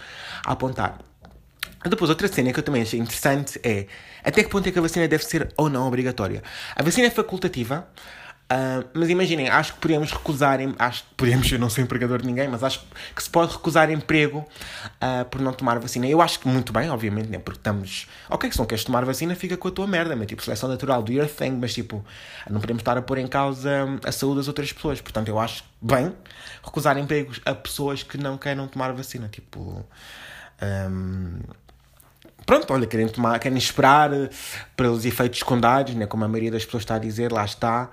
a 0.44 0.54
apontar. 0.54 0.98
Depois, 1.86 2.10
outra 2.10 2.28
cena 2.28 2.52
que 2.52 2.60
eu 2.60 2.64
também 2.64 2.82
achei 2.82 3.00
interessante 3.00 3.60
é 3.64 3.88
até 4.24 4.44
que 4.44 4.50
ponto 4.50 4.68
é 4.68 4.72
que 4.72 4.80
a 4.80 4.82
vacina 4.82 5.08
deve 5.08 5.24
ser 5.24 5.54
ou 5.56 5.70
não 5.70 5.88
obrigatória. 5.88 6.44
A 6.76 6.84
vacina 6.84 7.08
é 7.08 7.10
facultativa, 7.10 7.88
uh, 8.52 8.90
mas 8.94 9.10
imaginem, 9.10 9.48
acho 9.48 9.76
que 9.76 9.80
podemos 9.80 10.12
recusar, 10.12 10.60
acho 10.80 11.04
que 11.04 11.16
podemos, 11.16 11.50
eu 11.52 11.60
não 11.60 11.70
sou 11.70 11.84
empregador 11.84 12.22
de 12.22 12.28
ninguém, 12.28 12.48
mas 12.48 12.64
acho 12.64 12.86
que 13.16 13.24
se 13.24 13.30
pode 13.30 13.54
recusar 13.54 13.90
emprego 13.90 14.40
uh, 14.40 15.24
por 15.30 15.40
não 15.40 15.54
tomar 15.54 15.80
vacina. 15.80 16.08
Eu 16.08 16.22
acho 16.22 16.40
que 16.40 16.48
muito 16.48 16.74
bem, 16.74 16.90
obviamente, 16.90 17.30
né, 17.30 17.40
porque 17.40 17.60
estamos, 17.60 18.08
ok, 18.30 18.52
se 18.52 18.58
não 18.58 18.66
queres 18.66 18.84
tomar 18.84 19.06
vacina, 19.06 19.34
fica 19.36 19.56
com 19.56 19.68
a 19.68 19.72
tua 19.72 19.88
merda, 19.88 20.16
mas 20.16 20.28
tipo, 20.28 20.44
seleção 20.44 20.68
natural, 20.68 21.02
do 21.02 21.14
your 21.14 21.28
thing, 21.28 21.52
mas 21.52 21.74
tipo, 21.74 22.04
não 22.50 22.60
podemos 22.60 22.82
estar 22.82 22.98
a 22.98 23.02
pôr 23.02 23.20
em 23.20 23.28
causa 23.28 23.86
a 24.04 24.12
saúde 24.12 24.38
das 24.38 24.48
outras 24.48 24.74
pessoas. 24.74 25.00
Portanto, 25.00 25.30
eu 25.30 25.40
acho 25.40 25.64
bem 25.82 26.14
recusar 26.62 26.98
empregos 26.98 27.40
a 27.46 27.54
pessoas 27.54 28.04
que 28.04 28.18
não 28.18 28.38
queiram 28.38 28.68
tomar 28.68 28.92
vacina, 28.92 29.30
tipo. 29.30 29.86
Um, 30.60 31.40
pronto, 32.48 32.74
olha, 32.74 32.88
querem, 32.88 33.10
tomar, 33.10 33.38
querem 33.40 33.58
esperar 33.58 34.12
eh, 34.12 34.30
pelos 34.76 35.06
efeitos 35.06 35.40
secundários, 35.40 35.96
né, 35.96 36.08
como 36.08 36.24
a 36.24 36.28
maioria 36.28 36.50
das 36.50 36.66
pessoas 36.66 36.84
está 36.84 36.96
a 36.96 37.00
dizer, 37.00 37.32
lá 37.32 37.46
está. 37.46 37.90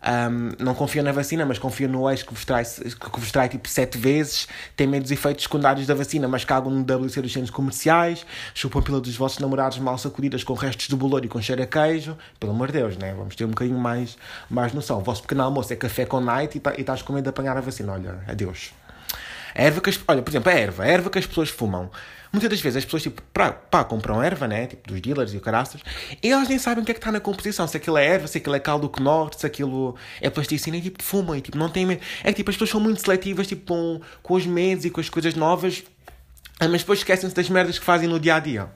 Um, 0.00 0.52
não 0.62 0.76
confio 0.76 1.02
na 1.02 1.10
vacina, 1.10 1.44
mas 1.44 1.58
confio 1.58 1.88
no 1.88 2.08
ex 2.08 2.22
que 2.22 2.32
vos 2.32 2.44
trai, 2.44 2.64
que 2.64 3.20
vos 3.20 3.32
trai 3.32 3.48
tipo 3.48 3.68
sete 3.68 3.98
vezes, 3.98 4.46
tem 4.76 4.86
medo 4.86 5.02
dos 5.02 5.10
efeitos 5.10 5.42
secundários 5.42 5.88
da 5.88 5.94
vacina, 5.94 6.28
mas 6.28 6.44
cagam 6.44 6.70
no 6.70 6.82
WC 6.82 7.20
dos 7.20 7.32
centros 7.32 7.50
comerciais, 7.50 8.24
chupam 8.54 8.80
pila 8.80 9.00
dos 9.00 9.16
vossos 9.16 9.40
namorados 9.40 9.80
mal 9.80 9.98
sacudidas 9.98 10.44
com 10.44 10.54
restos 10.54 10.86
de 10.86 10.94
bolor 10.94 11.24
e 11.24 11.28
com 11.28 11.42
cheiro 11.42 11.64
a 11.64 11.66
queijo. 11.66 12.16
Pelo 12.38 12.52
amor 12.52 12.68
de 12.68 12.74
Deus, 12.74 12.96
né? 12.96 13.12
vamos 13.12 13.34
ter 13.34 13.44
um 13.44 13.48
bocadinho 13.48 13.78
mais, 13.78 14.16
mais 14.48 14.72
noção. 14.72 14.98
O 14.98 15.02
vosso 15.02 15.22
pequeno 15.22 15.42
almoço 15.42 15.72
é 15.72 15.76
café 15.76 16.06
com 16.06 16.20
night 16.20 16.56
e, 16.56 16.60
tá, 16.60 16.74
e 16.78 16.82
estás 16.82 17.02
com 17.02 17.12
medo 17.12 17.24
de 17.24 17.30
apanhar 17.30 17.56
a 17.56 17.60
vacina. 17.60 17.92
Olha, 17.92 18.20
adeus. 18.28 18.70
A 19.52 19.62
erva 19.62 19.80
que 19.80 19.90
as, 19.90 19.98
olha, 20.06 20.22
por 20.22 20.30
exemplo, 20.30 20.52
a 20.52 20.54
erva, 20.54 20.84
a 20.84 20.86
erva 20.86 21.10
que 21.10 21.18
as 21.18 21.26
pessoas 21.26 21.48
fumam. 21.48 21.90
Muitas 22.32 22.50
das 22.50 22.60
vezes 22.60 22.76
as 22.78 22.84
pessoas, 22.84 23.02
tipo, 23.02 23.22
pá, 23.32 23.52
pá, 23.52 23.84
compram 23.84 24.22
erva, 24.22 24.46
né? 24.46 24.66
Tipo, 24.66 24.88
dos 24.88 25.00
dealers 25.00 25.32
e 25.32 25.36
o 25.36 25.40
caraças, 25.40 25.80
e 26.22 26.30
elas 26.30 26.48
nem 26.48 26.58
sabem 26.58 26.82
o 26.82 26.84
que 26.84 26.92
é 26.92 26.94
que 26.94 27.00
está 27.00 27.10
na 27.10 27.20
composição. 27.20 27.66
Se 27.66 27.76
aquilo 27.76 27.96
é 27.96 28.06
erva, 28.06 28.26
se 28.26 28.38
aquilo 28.38 28.54
é 28.54 28.60
caldo 28.60 28.90
norte, 29.00 29.40
se 29.40 29.46
aquilo 29.46 29.96
é 30.20 30.28
plasticina, 30.28 30.76
e 30.76 30.82
tipo, 30.82 31.02
fumam 31.02 31.36
e 31.36 31.40
tipo, 31.40 31.56
não 31.56 31.68
tem 31.68 31.86
medo. 31.86 32.02
É 32.22 32.30
que 32.30 32.36
tipo, 32.36 32.50
as 32.50 32.56
pessoas 32.56 32.70
são 32.70 32.80
muito 32.80 33.00
seletivas, 33.00 33.46
tipo, 33.46 33.66
com, 33.66 34.00
com 34.22 34.34
os 34.34 34.46
medos 34.46 34.84
e 34.84 34.90
com 34.90 35.00
as 35.00 35.08
coisas 35.08 35.34
novas, 35.34 35.84
mas 36.60 36.80
depois 36.80 36.98
esquecem-se 36.98 37.34
das 37.34 37.48
merdas 37.48 37.78
que 37.78 37.84
fazem 37.84 38.08
no 38.08 38.18
dia 38.18 38.34
a 38.34 38.40
dia. 38.40 38.68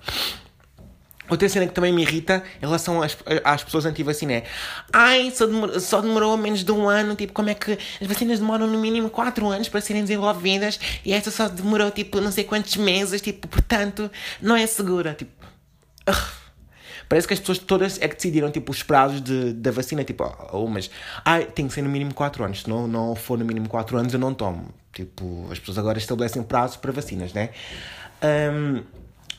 Outra 1.32 1.48
cena 1.48 1.66
que 1.66 1.72
também 1.72 1.94
me 1.94 2.02
irrita 2.02 2.42
em 2.58 2.66
relação 2.66 3.00
às, 3.00 3.16
às 3.42 3.64
pessoas 3.64 3.86
anti-vacina 3.86 4.34
é 4.34 4.44
Ai, 4.92 5.30
só 5.30 5.46
demorou, 5.46 5.80
só 5.80 6.02
demorou 6.02 6.36
menos 6.36 6.62
de 6.62 6.70
um 6.70 6.86
ano, 6.86 7.14
tipo, 7.14 7.32
como 7.32 7.48
é 7.48 7.54
que 7.54 7.72
as 7.72 8.06
vacinas 8.06 8.38
demoram 8.38 8.66
no 8.66 8.78
mínimo 8.78 9.08
4 9.08 9.48
anos 9.48 9.66
para 9.66 9.80
serem 9.80 10.02
desenvolvidas 10.02 10.78
e 11.02 11.10
esta 11.10 11.30
só 11.30 11.48
demorou, 11.48 11.90
tipo, 11.90 12.20
não 12.20 12.30
sei 12.30 12.44
quantos 12.44 12.76
meses, 12.76 13.22
tipo, 13.22 13.48
portanto, 13.48 14.10
não 14.42 14.54
é 14.54 14.66
segura, 14.66 15.14
tipo... 15.14 15.32
Parece 17.08 17.26
que 17.26 17.32
as 17.32 17.40
pessoas 17.40 17.58
todas 17.58 17.98
é 18.00 18.08
que 18.08 18.14
decidiram, 18.14 18.50
tipo, 18.50 18.70
os 18.70 18.82
prazos 18.82 19.22
de, 19.22 19.54
da 19.54 19.70
vacina, 19.70 20.04
tipo, 20.04 20.24
oh, 20.52 20.66
mas, 20.66 20.90
ai, 21.24 21.46
tem 21.46 21.66
que 21.66 21.72
ser 21.72 21.80
no 21.80 21.88
mínimo 21.88 22.12
4 22.12 22.44
anos, 22.44 22.60
se 22.60 22.68
não, 22.68 22.86
não 22.86 23.14
for 23.14 23.38
no 23.38 23.44
mínimo 23.46 23.70
4 23.70 23.96
anos 23.96 24.12
eu 24.12 24.20
não 24.20 24.34
tomo. 24.34 24.68
Tipo, 24.92 25.48
as 25.50 25.58
pessoas 25.58 25.78
agora 25.78 25.96
estabelecem 25.96 26.42
prazos 26.42 26.76
para 26.76 26.92
vacinas, 26.92 27.32
né? 27.32 27.48
Um, 28.22 28.82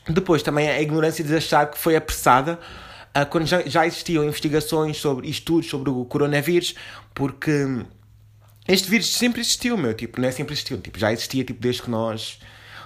depois 0.08 0.42
também 0.42 0.68
a 0.68 0.80
ignorância 0.80 1.24
de 1.24 1.34
achar 1.34 1.70
que 1.70 1.78
foi 1.78 1.96
apressada 1.96 2.58
uh, 3.16 3.26
quando 3.26 3.46
já, 3.46 3.62
já 3.62 3.86
existiam 3.86 4.24
investigações 4.24 4.96
sobre 4.96 5.28
estudos 5.28 5.68
sobre 5.68 5.90
o 5.90 6.04
coronavírus, 6.04 6.74
porque 7.14 7.84
este 8.66 8.90
vírus 8.90 9.14
sempre 9.14 9.40
existiu, 9.40 9.76
meu, 9.76 9.94
tipo, 9.94 10.20
não 10.20 10.28
é 10.28 10.32
sempre 10.32 10.54
existiu, 10.54 10.78
tipo, 10.78 10.98
já 10.98 11.12
existia 11.12 11.44
tipo 11.44 11.60
desde 11.60 11.82
que 11.82 11.90
nós 11.90 12.38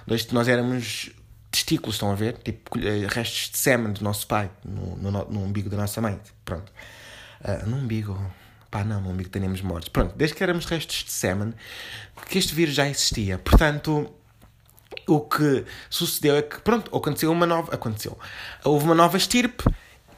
desde 0.07 0.27
que 0.27 0.33
nós 0.33 0.47
éramos 0.47 1.11
testículos, 1.51 1.95
estão 1.95 2.11
a 2.11 2.15
ver? 2.15 2.37
Tipo, 2.37 2.79
eh, 2.79 3.07
restos 3.07 3.49
de 3.51 3.57
sêmen 3.57 3.93
do 3.93 4.03
nosso 4.03 4.27
pai 4.27 4.49
no, 4.63 4.95
no, 4.97 5.11
no 5.11 5.43
umbigo 5.43 5.69
da 5.69 5.77
nossa 5.77 6.01
mãe. 6.01 6.19
Pronto. 6.45 6.71
Uh, 7.41 7.67
no 7.67 7.77
umbigo. 7.77 8.19
Pá, 8.69 8.83
não, 8.83 9.01
digo 9.01 9.23
que 9.23 9.29
tenhamos 9.29 9.61
mortos. 9.61 9.89
Pronto, 9.89 10.15
desde 10.15 10.35
que 10.35 10.43
éramos 10.43 10.65
restos 10.65 11.03
de 11.03 11.11
sêmen, 11.11 11.53
que 12.27 12.37
este 12.37 12.53
vírus 12.53 12.75
já 12.75 12.87
existia. 12.87 13.39
Portanto, 13.39 14.13
o 15.11 15.21
que 15.21 15.65
sucedeu 15.89 16.35
é 16.35 16.41
que, 16.41 16.59
pronto, 16.61 16.95
aconteceu 16.95 17.31
uma 17.31 17.45
nova. 17.45 17.73
Aconteceu. 17.73 18.17
Houve 18.63 18.85
uma 18.85 18.95
nova 18.95 19.17
estirpe 19.17 19.63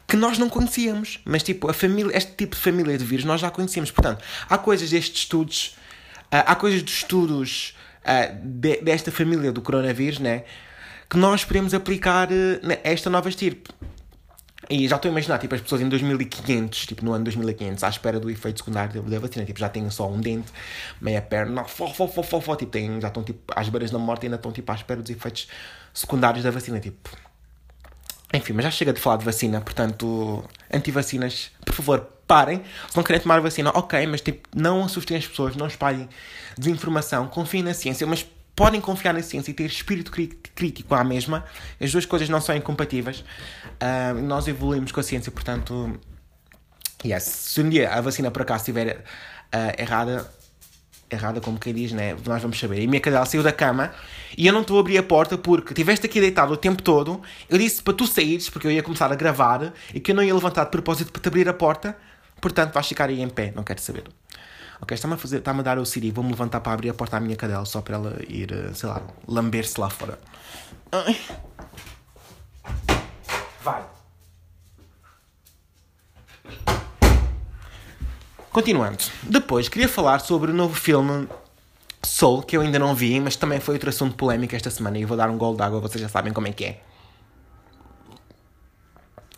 que 0.08 0.18
nós 0.18 0.38
não 0.38 0.50
conhecíamos. 0.50 1.20
Mas, 1.26 1.44
tipo, 1.44 1.70
a 1.70 1.74
família, 1.74 2.16
este 2.16 2.34
tipo 2.34 2.56
de 2.56 2.62
família 2.62 2.98
de 2.98 3.06
vírus 3.06 3.26
nós 3.26 3.40
já 3.40 3.50
conhecíamos. 3.50 3.92
Portanto, 3.92 4.24
há 4.50 4.58
coisas 4.58 4.90
destes 4.90 5.22
estudos, 5.22 5.78
uh, 6.26 6.44
há 6.46 6.56
coisas 6.56 6.82
dos 6.82 6.94
estudos 6.94 7.76
de, 8.44 8.82
desta 8.82 9.12
família 9.12 9.52
do 9.52 9.62
coronavírus, 9.62 10.20
né? 10.20 10.44
Que 11.10 11.18
nós 11.18 11.44
podemos 11.44 11.74
aplicar 11.74 12.30
a 12.32 12.80
esta 12.84 13.10
nova 13.10 13.30
estirpe. 13.30 13.70
E 14.72 14.88
já 14.88 14.96
estou 14.96 15.10
a 15.10 15.12
imaginar, 15.12 15.38
tipo, 15.38 15.54
as 15.54 15.60
pessoas 15.60 15.82
em 15.82 15.90
2500, 15.90 16.86
tipo, 16.86 17.04
no 17.04 17.12
ano 17.12 17.26
2500, 17.26 17.84
à 17.84 17.90
espera 17.90 18.22
do 18.22 18.30
efeito 18.30 18.60
secundário 18.60 19.02
da 19.02 19.20
vacina, 19.20 19.46
tipo, 19.46 19.60
já 19.60 19.68
têm 19.68 19.90
só 19.90 20.10
um 20.10 20.22
dente, 20.22 20.50
meia 21.02 21.22
perna, 21.22 21.66
fó, 21.66 21.88
fó, 21.88 22.08
fó, 22.08 22.24
fó, 22.24 22.40
fó, 22.40 22.56
tipo, 22.56 22.72
têm, 22.72 23.02
já 23.02 23.10
estão, 23.10 23.22
tipo, 23.22 23.54
às 23.54 23.68
beiras 23.68 23.92
da 23.92 24.00
morte 24.00 24.24
e 24.24 24.26
ainda 24.28 24.38
estão, 24.38 24.50
tipo, 24.50 24.72
à 24.72 24.76
espera 24.76 25.02
dos 25.02 25.12
efeitos 25.12 25.50
secundários 25.94 26.42
da 26.42 26.52
vacina, 26.52 26.80
tipo... 26.80 27.10
Enfim, 28.34 28.54
mas 28.54 28.64
já 28.64 28.72
chega 28.72 28.94
de 28.94 29.02
falar 29.02 29.18
de 29.18 29.26
vacina, 29.26 29.60
portanto, 29.60 30.42
anti-vacinas, 30.74 31.52
por 31.66 31.76
favor, 31.76 32.08
parem. 32.26 32.64
Se 32.90 32.96
não 32.96 33.04
querem 33.04 33.22
tomar 33.22 33.42
vacina, 33.42 33.72
ok, 33.72 34.08
mas, 34.08 34.22
tipo, 34.22 34.48
não 34.56 34.86
assustem 34.86 35.18
as 35.18 35.28
pessoas, 35.28 35.54
não 35.54 35.68
espalhem 35.68 36.08
desinformação, 36.58 37.28
confiem 37.28 37.62
na 37.62 37.74
ciência, 37.74 38.08
mas 38.08 38.26
podem 38.56 38.82
confiar 38.82 39.14
na 39.14 39.22
ciência 39.22 39.52
e 39.52 39.54
ter 39.54 39.66
espírito 39.66 40.12
crítico 40.12 40.94
à 40.94 41.04
mesma. 41.04 41.46
As 41.80 41.92
duas 41.92 42.06
coisas 42.06 42.30
não 42.30 42.42
são 42.42 42.56
incompatíveis. 42.56 43.20
Uh, 43.20 44.22
nós 44.22 44.48
evoluímos 44.48 44.92
com 44.92 45.00
a 45.00 45.04
ciência, 45.04 45.32
portanto, 45.32 46.00
yes. 47.06 47.24
se 47.24 47.62
um 47.62 47.70
dia 47.70 47.92
a 47.92 48.02
vacina 48.02 48.30
por 48.30 48.42
acaso 48.42 48.62
estiver 48.62 48.98
uh, 48.98 49.82
errada, 49.82 50.30
errada 51.10 51.42
como 51.42 51.60
quem 51.60 51.74
diz, 51.74 51.92
né? 51.92 52.16
nós 52.26 52.42
vamos 52.42 52.60
saber. 52.60 52.80
E 52.80 52.86
a 52.86 52.88
minha 52.88 53.02
cadela 53.02 53.26
saiu 53.26 53.44
da 53.44 53.52
cama 53.52 53.92
e 54.38 54.48
eu 54.48 54.54
não 54.54 54.62
estou 54.62 54.78
a 54.78 54.80
abrir 54.82 54.98
a 54.98 55.04
porta 55.04 55.38
porque 55.38 55.72
estiveste 55.72 56.06
aqui 56.06 56.20
deitado 56.20 56.54
o 56.54 56.58
tempo 56.58 56.82
todo. 56.82 57.22
Eu 57.50 57.58
disse 57.58 57.82
para 57.82 57.94
tu 57.94 58.06
saíres, 58.06 58.50
porque 58.50 58.68
eu 58.68 58.72
ia 58.72 58.84
começar 58.84 59.12
a 59.12 59.16
gravar 59.16 59.74
e 59.94 60.00
que 60.00 60.12
eu 60.12 60.16
não 60.16 60.24
ia 60.24 60.34
levantar 60.34 60.66
de 60.66 60.72
propósito 60.72 61.12
para 61.12 61.22
te 61.22 61.28
abrir 61.28 61.48
a 61.48 61.54
porta. 61.54 61.98
Portanto, 62.40 62.74
vais 62.74 62.88
ficar 62.88 63.10
aí 63.10 63.22
em 63.22 63.30
pé, 63.30 63.54
não 63.56 63.64
quero 63.64 63.82
saber. 63.82 64.04
Ok, 64.82 64.96
está-me 64.96 65.14
a, 65.14 65.18
fazer, 65.18 65.38
está 65.38 65.52
a 65.52 65.62
dar 65.62 65.78
o 65.78 65.86
Siri, 65.86 66.12
vou-me 66.12 66.32
levantar 66.32 66.60
para 66.60 66.74
abrir 66.74 66.90
a 66.90 66.94
porta 66.94 67.18
à 67.18 67.20
minha 67.20 67.36
cadela 67.36 67.66
só 67.66 67.82
para 67.82 67.96
ela 67.96 68.20
ir, 68.28 68.52
eh, 68.52 68.74
sei 68.74 68.90
lá, 68.90 69.02
lamber-se 69.28 69.80
lá 69.80 69.90
fora. 69.90 70.20
Vai. 73.64 73.84
Continuando. 78.52 78.98
Depois, 79.24 79.70
queria 79.70 79.88
falar 79.88 80.20
sobre 80.20 80.52
o 80.52 80.54
novo 80.54 80.76
filme 80.76 81.28
Soul, 82.04 82.42
que 82.42 82.58
eu 82.58 82.62
ainda 82.62 82.80
não 82.80 82.96
vi, 82.96 83.20
mas 83.20 83.36
também 83.36 83.60
foi 83.60 83.76
outro 83.76 83.90
assunto 83.90 84.16
polémico 84.16 84.56
esta 84.56 84.70
semana 84.70 84.98
e 84.98 85.06
vou 85.06 85.16
dar 85.16 85.30
um 85.30 85.38
gol 85.38 85.56
de 85.56 85.62
água, 85.62 85.80
vocês 85.80 86.02
já 86.02 86.10
sabem 86.10 86.34
como 86.34 86.48
é 86.48 86.52
que 86.52 86.66
é. 86.66 86.82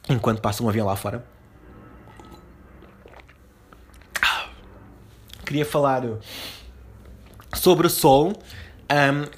Enquanto 0.10 0.42
passa 0.42 0.64
um 0.64 0.70
avião 0.70 0.88
lá 0.88 0.96
fora. 0.96 1.24
Queria 5.54 5.66
falar 5.68 6.02
sobre 7.54 7.86
o 7.86 7.90
Sol. 7.90 8.34
Um, 8.92 9.30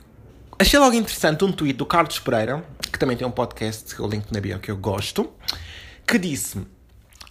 achei 0.58 0.80
logo 0.80 0.96
interessante 0.96 1.44
um 1.44 1.52
tweet 1.52 1.78
do 1.78 1.86
Carlos 1.86 2.20
Pereira, 2.20 2.64
que 2.90 2.98
também 2.98 3.18
tem 3.18 3.28
um 3.28 3.32
podcast, 3.32 3.94
que 3.94 4.00
eu 4.00 4.08
link 4.08 4.32
na 4.32 4.40
bio, 4.40 4.58
que 4.60 4.72
eu 4.72 4.78
gosto, 4.78 5.30
que 6.08 6.18
disse... 6.18 6.66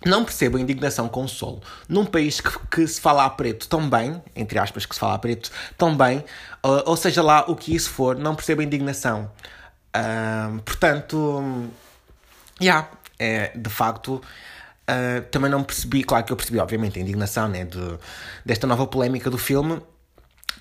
Não 0.04 0.22
percebo 0.22 0.58
a 0.58 0.60
indignação 0.60 1.08
com 1.08 1.24
o 1.24 1.28
Sol. 1.28 1.62
Num 1.88 2.04
país 2.04 2.38
que, 2.38 2.50
que, 2.70 2.86
se 2.86 3.00
fala 3.00 3.24
a 3.24 3.30
preto 3.30 3.66
tão 3.66 3.88
bem, 3.88 4.22
entre 4.36 4.58
aspas, 4.58 4.84
que 4.84 4.94
se 4.94 5.00
fala 5.00 5.14
a 5.14 5.18
preto 5.18 5.50
tão 5.78 5.96
bem, 5.96 6.18
uh, 6.62 6.82
ou 6.84 6.94
seja 6.94 7.22
lá 7.22 7.46
o 7.48 7.56
que 7.56 7.74
isso 7.74 7.88
for, 7.88 8.14
não 8.14 8.34
percebo 8.34 8.60
a 8.60 8.64
indignação. 8.64 9.30
Portanto, 10.62 11.70
já, 12.60 12.66
yeah, 12.66 12.90
é, 13.18 13.52
de 13.56 13.70
facto, 13.70 14.20
Uh, 14.84 15.22
também 15.30 15.50
não 15.50 15.62
percebi, 15.62 16.04
claro 16.04 16.24
que 16.24 16.32
eu 16.32 16.36
percebi, 16.36 16.58
obviamente, 16.58 16.98
a 16.98 17.02
indignação 17.02 17.48
né, 17.48 17.64
de, 17.64 17.98
desta 18.44 18.66
nova 18.66 18.86
polémica 18.86 19.30
do 19.30 19.38
filme, 19.38 19.80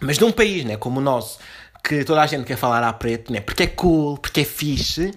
mas 0.02 0.18
num 0.18 0.32
país 0.32 0.64
né, 0.64 0.78
como 0.78 1.02
o 1.02 1.04
nosso, 1.04 1.40
que 1.84 2.06
toda 2.06 2.22
a 2.22 2.26
gente 2.26 2.46
quer 2.46 2.56
falar 2.56 2.88
a 2.88 2.94
preto, 2.94 3.34
né, 3.34 3.42
porque 3.42 3.64
é 3.64 3.68
cool, 3.68 4.18
porque 4.18 4.42
é 4.42 4.46
fixe, 4.46 5.12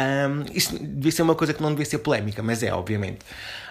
um, 0.00 0.44
isso 0.54 0.78
devia 0.78 1.12
ser 1.12 1.22
uma 1.22 1.34
coisa 1.34 1.52
que 1.52 1.62
não 1.62 1.70
devia 1.70 1.84
ser 1.84 1.98
polémica, 1.98 2.42
mas 2.42 2.62
é, 2.62 2.72
obviamente. 2.72 3.18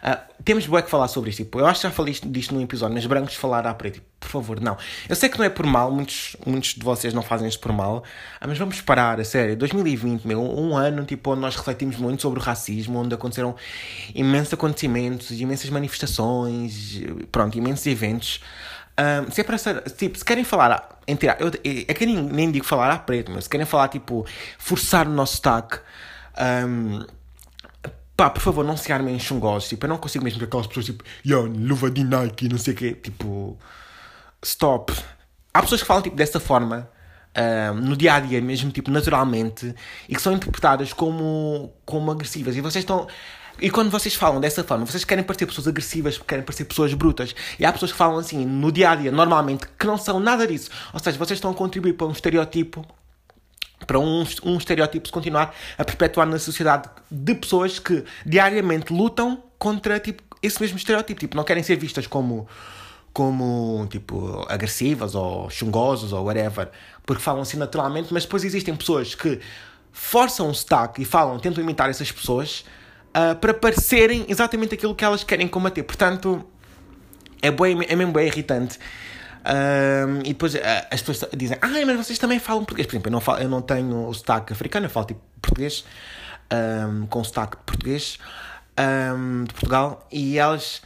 Uh, 0.03 0.17
temos 0.43 0.67
bué 0.67 0.81
que 0.81 0.89
falar 0.89 1.07
sobre 1.07 1.31
isto. 1.31 1.43
Tipo, 1.43 1.59
eu 1.59 1.65
acho 1.65 1.81
que 1.81 1.87
já 1.87 1.91
falei 1.91 2.15
disto 2.23 2.53
num 2.53 2.61
episódio, 2.61 2.93
mas 2.93 3.05
brancos 3.05 3.35
falar 3.35 3.65
à 3.65 3.73
preto. 3.73 3.95
Tipo, 3.95 4.05
por 4.19 4.29
favor, 4.29 4.61
não. 4.61 4.77
Eu 5.07 5.15
sei 5.15 5.27
que 5.27 5.37
não 5.39 5.45
é 5.45 5.49
por 5.49 5.65
mal, 5.65 5.91
muitos, 5.91 6.35
muitos 6.45 6.75
de 6.75 6.83
vocês 6.83 7.13
não 7.13 7.23
fazem 7.23 7.47
isto 7.47 7.59
por 7.59 7.71
mal, 7.71 7.97
uh, 7.97 8.47
mas 8.47 8.57
vamos 8.57 8.79
parar, 8.81 9.19
a 9.19 9.23
sério. 9.23 9.55
2020, 9.57 10.25
meu, 10.25 10.41
um 10.41 10.77
ano 10.77 11.03
tipo, 11.03 11.31
onde 11.31 11.41
nós 11.41 11.55
refletimos 11.55 11.97
muito 11.97 12.21
sobre 12.21 12.39
o 12.39 12.43
racismo, 12.43 12.99
onde 12.99 13.15
aconteceram 13.15 13.55
imensos 14.13 14.53
acontecimentos, 14.53 15.31
imensas 15.31 15.69
manifestações, 15.69 17.01
pronto, 17.31 17.57
imensos 17.57 17.87
eventos. 17.87 18.39
Um, 18.99 19.31
se 19.31 19.41
é 19.41 19.43
para 19.45 19.57
ser, 19.57 19.81
tipo, 19.91 20.17
se 20.17 20.25
querem 20.25 20.43
falar, 20.43 20.99
entre, 21.07 21.29
eu, 21.29 21.49
é 21.63 21.93
que 21.93 22.05
nem, 22.05 22.21
nem 22.21 22.51
digo 22.51 22.65
falar 22.65 22.91
à 22.91 22.99
preto, 22.99 23.31
mas 23.31 23.45
se 23.45 23.49
querem 23.49 23.65
falar, 23.65 23.87
tipo, 23.87 24.25
forçar 24.57 25.07
o 25.07 25.09
nosso 25.09 25.37
sotaque, 25.37 25.79
um, 26.37 27.05
pá, 28.19 28.29
por 28.29 28.41
favor, 28.41 28.65
não 28.65 28.75
se 28.75 28.91
armem 28.91 29.15
em 29.15 29.19
chungosos. 29.19 29.69
Tipo, 29.69 29.85
eu 29.85 29.89
não 29.89 29.97
consigo 29.97 30.23
mesmo 30.23 30.39
ver 30.39 30.45
aquelas 30.45 30.67
pessoas 30.67 30.87
tipo, 30.87 31.03
yo, 31.25 31.45
luva 31.45 31.89
de 31.89 32.03
Nike, 32.03 32.49
não 32.49 32.57
sei 32.57 32.73
o 32.73 32.77
quê. 32.77 32.93
Tipo, 32.93 33.57
stop. 34.43 34.93
Há 35.53 35.61
pessoas 35.61 35.81
que 35.81 35.87
falam 35.87 36.03
tipo 36.03 36.15
dessa 36.15 36.39
forma. 36.39 36.89
Um, 37.37 37.75
no 37.75 37.95
dia 37.95 38.15
a 38.15 38.19
dia, 38.19 38.41
mesmo 38.41 38.71
tipo 38.71 38.89
naturalmente, 38.89 39.73
e 40.09 40.15
que 40.15 40.21
são 40.21 40.33
interpretadas 40.33 40.91
como, 40.91 41.71
como 41.85 42.11
agressivas. 42.11 42.57
E 42.57 42.61
vocês 42.61 42.83
estão. 42.83 43.07
E 43.61 43.69
quando 43.69 43.91
vocês 43.91 44.15
falam 44.15 44.41
dessa 44.41 44.63
forma, 44.63 44.85
vocês 44.85 45.05
querem 45.05 45.23
parecer 45.23 45.45
pessoas 45.45 45.67
agressivas, 45.67 46.17
querem 46.17 46.43
parecer 46.43 46.65
pessoas 46.65 46.93
brutas. 46.93 47.35
E 47.59 47.65
há 47.65 47.71
pessoas 47.71 47.91
que 47.91 47.97
falam 47.97 48.17
assim 48.17 48.45
no 48.45 48.71
dia 48.71 48.89
a 48.91 48.95
dia, 48.95 49.11
normalmente, 49.11 49.67
que 49.77 49.85
não 49.85 49.97
são 49.97 50.19
nada 50.19 50.47
disso. 50.47 50.69
Ou 50.91 50.99
seja, 50.99 51.17
vocês 51.17 51.37
estão 51.37 51.51
a 51.51 51.53
contribuir 51.53 51.93
para 51.93 52.07
um 52.07 52.11
estereótipo 52.11 52.85
para 53.85 53.99
um, 53.99 54.25
um 54.43 54.57
estereótipo 54.57 55.07
se 55.07 55.11
continuar 55.11 55.55
a 55.77 55.83
perpetuar 55.83 56.27
na 56.27 56.39
sociedade 56.39 56.89
de 57.09 57.35
pessoas 57.35 57.79
que 57.79 58.03
diariamente 58.25 58.93
lutam 58.93 59.41
contra 59.57 59.99
tipo, 59.99 60.23
esse 60.41 60.59
mesmo 60.61 60.77
estereótipo. 60.77 61.19
Tipo, 61.19 61.35
não 61.35 61.43
querem 61.43 61.63
ser 61.63 61.75
vistas 61.77 62.07
como, 62.07 62.47
como 63.13 63.87
tipo, 63.89 64.45
agressivas 64.49 65.15
ou 65.15 65.49
chungosas 65.49 66.13
ou 66.13 66.25
whatever, 66.25 66.69
porque 67.05 67.21
falam 67.21 67.41
assim 67.41 67.57
naturalmente, 67.57 68.13
mas 68.13 68.23
depois 68.23 68.43
existem 68.43 68.75
pessoas 68.75 69.15
que 69.15 69.39
forçam 69.91 70.49
o 70.49 70.53
sotaque 70.53 71.01
e 71.01 71.05
falam, 71.05 71.39
tentam 71.39 71.63
imitar 71.63 71.89
essas 71.89 72.11
pessoas 72.11 72.63
uh, 73.09 73.35
para 73.35 73.53
parecerem 73.53 74.25
exatamente 74.29 74.75
aquilo 74.75 74.95
que 74.95 75.03
elas 75.03 75.23
querem 75.23 75.47
combater. 75.47 75.83
Portanto, 75.83 76.43
é, 77.41 77.51
bem, 77.51 77.77
é 77.87 77.95
mesmo 77.95 78.13
bem 78.13 78.27
irritante 78.27 78.79
um, 79.45 80.19
e 80.19 80.29
depois 80.29 80.53
uh, 80.53 80.59
as 80.91 81.01
pessoas 81.01 81.31
dizem, 81.35 81.57
ah, 81.61 81.67
mas 81.85 81.97
vocês 81.97 82.19
também 82.19 82.39
falam 82.39 82.63
português. 82.63 82.87
Por 82.87 82.93
exemplo, 82.93 83.09
eu 83.09 83.11
não, 83.11 83.21
falo, 83.21 83.39
eu 83.39 83.49
não 83.49 83.61
tenho 83.61 84.07
o 84.07 84.13
sotaque 84.13 84.53
africano, 84.53 84.85
eu 84.85 84.89
falo 84.89 85.07
tipo 85.07 85.21
português, 85.41 85.85
um, 86.51 87.05
com 87.07 87.23
sotaque 87.23 87.57
de 87.57 87.63
português, 87.63 88.19
um, 89.15 89.43
de 89.45 89.53
Portugal, 89.53 90.07
e 90.11 90.37
elas, 90.37 90.81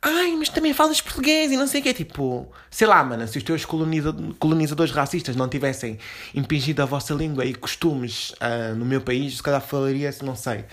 ai, 0.00 0.34
mas 0.36 0.48
também 0.48 0.72
falas 0.72 1.00
português 1.00 1.52
e 1.52 1.56
não 1.56 1.66
sei 1.66 1.80
o 1.80 1.84
quê. 1.84 1.92
Tipo, 1.92 2.50
sei 2.70 2.86
lá, 2.86 3.02
mano, 3.04 3.26
se 3.28 3.36
os 3.36 3.44
teus 3.44 3.64
coloniza 3.64 4.14
colonizadores 4.38 4.92
racistas 4.92 5.36
não 5.36 5.48
tivessem 5.48 5.98
impingido 6.34 6.82
a 6.82 6.86
vossa 6.86 7.12
língua 7.14 7.44
e 7.44 7.54
costumes 7.54 8.30
uh, 8.32 8.74
no 8.74 8.84
meu 8.84 9.00
país, 9.00 9.36
se 9.36 9.42
calhar 9.42 9.60
falaria, 9.60 10.14
não 10.22 10.34
sei, 10.34 10.64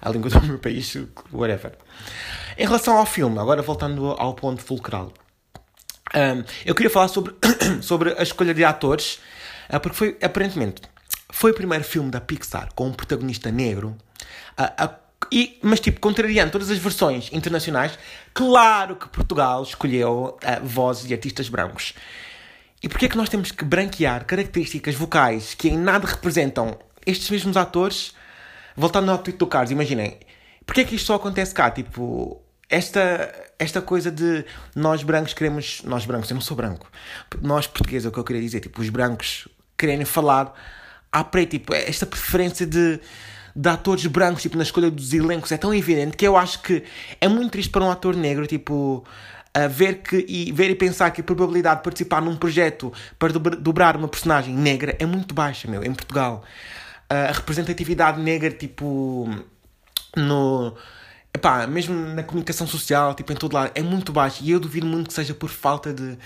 a 0.00 0.10
língua 0.10 0.30
do 0.30 0.42
meu 0.46 0.58
país, 0.58 0.96
whatever. 1.32 1.72
Em 2.58 2.66
relação 2.66 2.96
ao 2.98 3.06
filme, 3.06 3.38
agora 3.38 3.62
voltando 3.62 4.08
ao 4.18 4.34
ponto 4.34 4.62
fulcral. 4.62 5.12
Um, 6.14 6.44
eu 6.64 6.74
queria 6.74 6.90
falar 6.90 7.08
sobre, 7.08 7.34
sobre 7.80 8.14
a 8.18 8.22
escolha 8.22 8.52
de 8.52 8.64
atores, 8.64 9.18
uh, 9.72 9.80
porque 9.80 9.96
foi, 9.96 10.18
aparentemente, 10.22 10.82
foi 11.30 11.52
o 11.52 11.54
primeiro 11.54 11.84
filme 11.84 12.10
da 12.10 12.20
Pixar 12.20 12.68
com 12.74 12.88
um 12.88 12.92
protagonista 12.92 13.50
negro. 13.50 13.96
Uh, 14.58 14.84
uh, 14.84 15.02
e, 15.30 15.58
mas, 15.62 15.80
tipo, 15.80 16.00
contrariando 16.00 16.50
todas 16.50 16.70
as 16.70 16.78
versões 16.78 17.30
internacionais, 17.32 17.98
claro 18.34 18.96
que 18.96 19.08
Portugal 19.08 19.62
escolheu 19.62 20.36
vozes 20.62 21.06
de 21.06 21.14
artistas 21.14 21.48
brancos. 21.48 21.94
E 22.82 22.88
porquê 22.88 23.06
é 23.06 23.08
que 23.08 23.16
nós 23.16 23.28
temos 23.28 23.52
que 23.52 23.64
branquear 23.64 24.24
características 24.26 24.96
vocais 24.96 25.54
que 25.54 25.68
em 25.68 25.78
nada 25.78 26.06
representam 26.06 26.76
estes 27.06 27.30
mesmos 27.30 27.56
atores? 27.56 28.12
Voltando 28.76 29.10
ao 29.12 29.18
tweet 29.18 29.38
do 29.38 29.46
Carlos, 29.46 29.70
imaginem, 29.70 30.18
porquê 30.66 30.80
é 30.80 30.84
que 30.84 30.96
isto 30.96 31.06
só 31.06 31.14
acontece 31.14 31.54
cá? 31.54 31.70
Tipo, 31.70 32.42
esta, 32.68 33.32
esta 33.62 33.80
coisa 33.80 34.10
de 34.10 34.44
nós 34.74 35.02
brancos 35.02 35.32
queremos. 35.32 35.82
Nós 35.84 36.04
brancos, 36.04 36.30
eu 36.30 36.34
não 36.34 36.40
sou 36.40 36.56
branco. 36.56 36.90
Nós 37.40 37.66
portugueses, 37.66 38.06
é 38.06 38.08
o 38.08 38.12
que 38.12 38.18
eu 38.18 38.24
queria 38.24 38.42
dizer. 38.42 38.60
Tipo, 38.60 38.80
os 38.80 38.88
brancos 38.88 39.48
querem 39.76 40.04
falar 40.04 40.52
à 41.10 41.22
preto. 41.24 41.50
Tipo, 41.52 41.74
esta 41.74 42.04
preferência 42.04 42.66
de, 42.66 43.00
de 43.54 43.68
atores 43.68 44.06
brancos 44.06 44.42
tipo, 44.42 44.56
na 44.56 44.62
escolha 44.62 44.90
dos 44.90 45.12
elencos 45.12 45.52
é 45.52 45.56
tão 45.56 45.72
evidente 45.74 46.16
que 46.16 46.26
eu 46.26 46.36
acho 46.36 46.60
que 46.62 46.82
é 47.20 47.28
muito 47.28 47.52
triste 47.52 47.70
para 47.70 47.84
um 47.84 47.90
ator 47.90 48.14
negro, 48.16 48.46
tipo. 48.46 49.04
Uh, 49.54 49.68
ver, 49.68 49.96
que, 49.96 50.24
e, 50.26 50.50
ver 50.50 50.70
e 50.70 50.74
pensar 50.74 51.10
que 51.10 51.20
a 51.20 51.24
probabilidade 51.24 51.80
de 51.80 51.82
participar 51.82 52.22
num 52.22 52.34
projeto 52.34 52.90
para 53.18 53.34
dobrar 53.34 53.98
uma 53.98 54.08
personagem 54.08 54.54
negra 54.56 54.96
é 54.98 55.04
muito 55.04 55.34
baixa, 55.34 55.68
meu, 55.68 55.84
em 55.84 55.92
Portugal. 55.92 56.42
A 57.06 57.32
representatividade 57.32 58.18
negra, 58.18 58.50
tipo, 58.50 59.28
no. 60.16 60.74
Epá, 61.34 61.66
mesmo 61.66 61.94
na 61.94 62.22
comunicação 62.22 62.66
social, 62.66 63.14
tipo, 63.14 63.32
em 63.32 63.36
todo 63.36 63.54
lado, 63.54 63.72
é 63.74 63.82
muito 63.82 64.12
baixa. 64.12 64.44
E 64.44 64.50
eu 64.50 64.60
duvido 64.60 64.86
muito 64.86 65.08
que 65.08 65.14
seja 65.14 65.32
por 65.32 65.48
falta 65.48 65.92
de, 65.92 66.18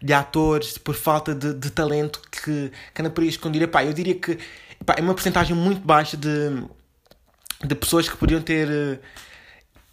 de 0.00 0.12
atores, 0.12 0.78
por 0.78 0.94
falta 0.94 1.34
de, 1.34 1.52
de 1.52 1.70
talento 1.70 2.20
que, 2.30 2.72
que 2.94 3.02
anda 3.02 3.10
por 3.10 3.22
aí 3.22 3.28
escondido. 3.28 3.64
Epá, 3.64 3.84
eu 3.84 3.92
diria 3.92 4.14
que 4.14 4.38
epá, 4.80 4.94
é 4.96 5.02
uma 5.02 5.12
porcentagem 5.12 5.54
muito 5.54 5.82
baixa 5.86 6.16
de, 6.16 6.64
de 7.62 7.74
pessoas 7.74 8.08
que 8.08 8.16
podiam 8.16 8.40
ter. 8.40 8.66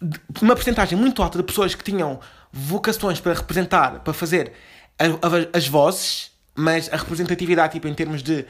De, 0.00 0.18
uma 0.40 0.54
porcentagem 0.54 0.98
muito 0.98 1.22
alta 1.22 1.38
de 1.38 1.44
pessoas 1.44 1.74
que 1.74 1.84
tinham 1.84 2.18
vocações 2.50 3.20
para 3.20 3.34
representar, 3.34 4.00
para 4.00 4.12
fazer 4.12 4.52
a, 4.98 5.04
a, 5.04 5.56
as 5.58 5.68
vozes, 5.68 6.30
mas 6.54 6.92
a 6.92 6.96
representatividade, 6.96 7.74
tipo, 7.74 7.88
em 7.88 7.94
termos 7.94 8.22
de 8.22 8.46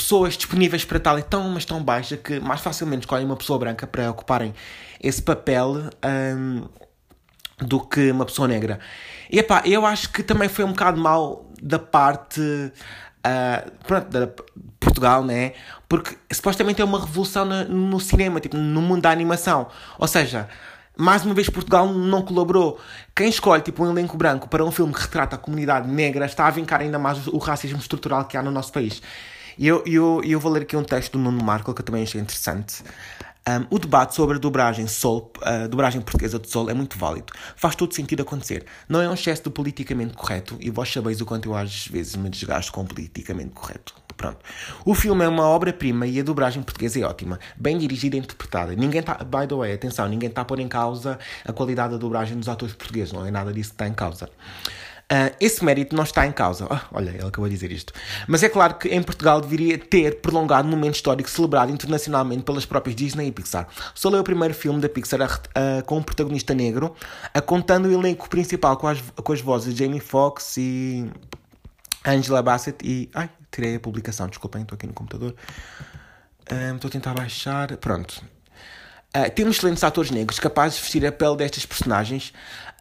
pessoas 0.00 0.36
disponíveis 0.36 0.84
para 0.84 0.98
tal 0.98 1.18
é 1.18 1.22
tão, 1.22 1.48
mas 1.50 1.64
tão 1.64 1.82
baixa 1.82 2.16
que 2.16 2.40
mais 2.40 2.60
facilmente 2.60 3.02
escolhem 3.02 3.24
uma 3.24 3.36
pessoa 3.36 3.58
branca 3.58 3.86
para 3.86 4.10
ocuparem 4.10 4.54
esse 5.00 5.22
papel 5.22 5.90
um, 6.36 6.68
do 7.58 7.80
que 7.80 8.10
uma 8.10 8.24
pessoa 8.24 8.48
negra. 8.48 8.78
E 9.30 9.38
epá, 9.38 9.62
eu 9.64 9.86
acho 9.86 10.10
que 10.10 10.22
também 10.22 10.48
foi 10.48 10.64
um 10.64 10.70
bocado 10.70 11.00
mal 11.00 11.50
da 11.62 11.78
parte 11.78 12.40
uh, 12.40 13.70
pronto, 13.86 14.08
da 14.08 14.28
Portugal, 14.78 15.24
né? 15.24 15.52
Porque 15.88 16.16
supostamente 16.32 16.80
é 16.80 16.84
uma 16.84 17.00
revolução 17.00 17.44
no, 17.44 17.64
no 17.64 18.00
cinema, 18.00 18.40
tipo, 18.40 18.56
no 18.56 18.80
mundo 18.80 19.02
da 19.02 19.10
animação. 19.10 19.68
Ou 19.98 20.08
seja, 20.08 20.48
mais 20.96 21.24
uma 21.24 21.34
vez 21.34 21.48
Portugal 21.48 21.86
não 21.86 22.22
colaborou. 22.22 22.78
Quem 23.14 23.28
escolhe 23.28 23.62
tipo 23.62 23.84
um 23.84 23.90
elenco 23.90 24.16
branco 24.16 24.48
para 24.48 24.64
um 24.64 24.70
filme 24.70 24.92
que 24.92 25.00
retrata 25.00 25.36
a 25.36 25.38
comunidade 25.38 25.88
negra 25.88 26.26
está 26.26 26.46
a 26.46 26.50
vincar 26.50 26.80
ainda 26.80 26.98
mais 26.98 27.26
o 27.26 27.38
racismo 27.38 27.78
estrutural 27.78 28.24
que 28.24 28.36
há 28.36 28.42
no 28.42 28.50
nosso 28.50 28.72
país. 28.72 29.02
E 29.60 29.68
eu, 29.68 29.84
eu, 29.84 30.22
eu 30.24 30.40
vou 30.40 30.50
ler 30.50 30.62
aqui 30.62 30.74
um 30.74 30.82
texto 30.82 31.12
do 31.12 31.18
Nuno 31.18 31.44
Marco 31.44 31.74
que 31.74 31.82
eu 31.82 31.84
também 31.84 32.02
achei 32.02 32.18
interessante. 32.18 32.82
Um, 33.46 33.76
o 33.76 33.78
debate 33.78 34.14
sobre 34.14 34.38
a 34.38 34.40
dobragem 34.40 34.86
Soul, 34.86 35.30
a 35.42 35.66
dobragem 35.66 36.00
portuguesa 36.00 36.38
de 36.38 36.48
Soul, 36.48 36.70
é 36.70 36.72
muito 36.72 36.96
válido. 36.96 37.30
Faz 37.56 37.74
todo 37.74 37.94
sentido 37.94 38.22
acontecer. 38.22 38.64
Não 38.88 39.02
é 39.02 39.08
um 39.08 39.12
excesso 39.12 39.44
do 39.44 39.50
politicamente 39.50 40.14
correto, 40.14 40.56
e 40.60 40.70
vós 40.70 40.90
sabeis 40.90 41.20
o 41.20 41.26
quanto 41.26 41.50
eu 41.50 41.54
às 41.54 41.86
vezes 41.88 42.16
me 42.16 42.30
desgasto 42.30 42.72
com 42.72 42.80
o 42.80 42.86
politicamente 42.86 43.50
correto. 43.50 43.94
Pronto. 44.16 44.38
O 44.82 44.94
filme 44.94 45.26
é 45.26 45.28
uma 45.28 45.46
obra-prima 45.46 46.06
e 46.06 46.18
a 46.18 46.22
dobragem 46.22 46.62
portuguesa 46.62 46.98
é 46.98 47.02
ótima, 47.02 47.38
bem 47.54 47.76
dirigida 47.76 48.16
e 48.16 48.18
interpretada. 48.18 48.74
Ninguém 48.74 49.00
está, 49.00 49.14
by 49.16 49.46
the 49.46 49.54
way, 49.54 49.74
atenção, 49.74 50.08
ninguém 50.08 50.30
está 50.30 50.40
a 50.40 50.44
pôr 50.46 50.58
em 50.58 50.68
causa 50.68 51.18
a 51.44 51.52
qualidade 51.52 51.92
da 51.92 51.98
dobragem 51.98 52.38
dos 52.38 52.48
atores 52.48 52.74
portugueses, 52.74 53.12
não 53.12 53.26
é 53.26 53.30
nada 53.30 53.52
disso 53.52 53.70
que 53.70 53.74
está 53.74 53.86
em 53.86 53.92
causa. 53.92 54.30
Uh, 55.10 55.34
esse 55.40 55.64
mérito 55.64 55.96
não 55.96 56.04
está 56.04 56.24
em 56.24 56.30
causa. 56.30 56.68
Oh, 56.70 56.96
olha, 56.96 57.10
ele 57.10 57.26
acabou 57.26 57.48
de 57.48 57.54
dizer 57.54 57.72
isto. 57.72 57.92
Mas 58.28 58.44
é 58.44 58.48
claro 58.48 58.74
que 58.74 58.88
em 58.88 59.02
Portugal 59.02 59.40
deveria 59.40 59.76
ter 59.76 60.20
prolongado 60.20 60.68
um 60.68 60.70
momento 60.70 60.94
histórico 60.94 61.28
celebrado 61.28 61.72
internacionalmente 61.72 62.44
pelas 62.44 62.64
próprias 62.64 62.94
Disney 62.94 63.26
e 63.26 63.32
Pixar. 63.32 63.66
Só 63.92 64.08
é 64.14 64.20
o 64.20 64.22
primeiro 64.22 64.54
filme 64.54 64.80
da 64.80 64.88
Pixar 64.88 65.20
uh, 65.20 65.84
com 65.84 65.98
um 65.98 66.02
protagonista 66.02 66.54
negro, 66.54 66.94
uh, 67.36 67.42
contando 67.42 67.88
o 67.88 67.92
elenco 67.92 68.28
principal 68.28 68.76
com 68.76 68.86
as, 68.86 69.00
com 69.00 69.32
as 69.32 69.40
vozes 69.40 69.74
de 69.74 69.84
Jamie 69.84 69.98
Foxx 69.98 70.56
e 70.58 71.10
Angela 72.06 72.40
Bassett 72.40 72.78
e. 72.86 73.10
Ai, 73.12 73.28
tirei 73.50 73.74
a 73.74 73.80
publicação, 73.80 74.28
desculpem, 74.28 74.62
estou 74.62 74.76
aqui 74.76 74.86
no 74.86 74.92
computador. 74.92 75.34
Estou 76.74 76.88
a 76.88 76.90
tentar 76.92 77.14
baixar. 77.14 77.76
Pronto. 77.78 78.22
Uh, 79.16 79.28
temos 79.34 79.56
excelentes 79.56 79.82
atores 79.82 80.12
negros 80.12 80.38
capazes 80.38 80.76
de 80.76 80.82
vestir 80.82 81.04
a 81.04 81.10
pele 81.10 81.36
destas 81.36 81.66
personagens 81.66 82.32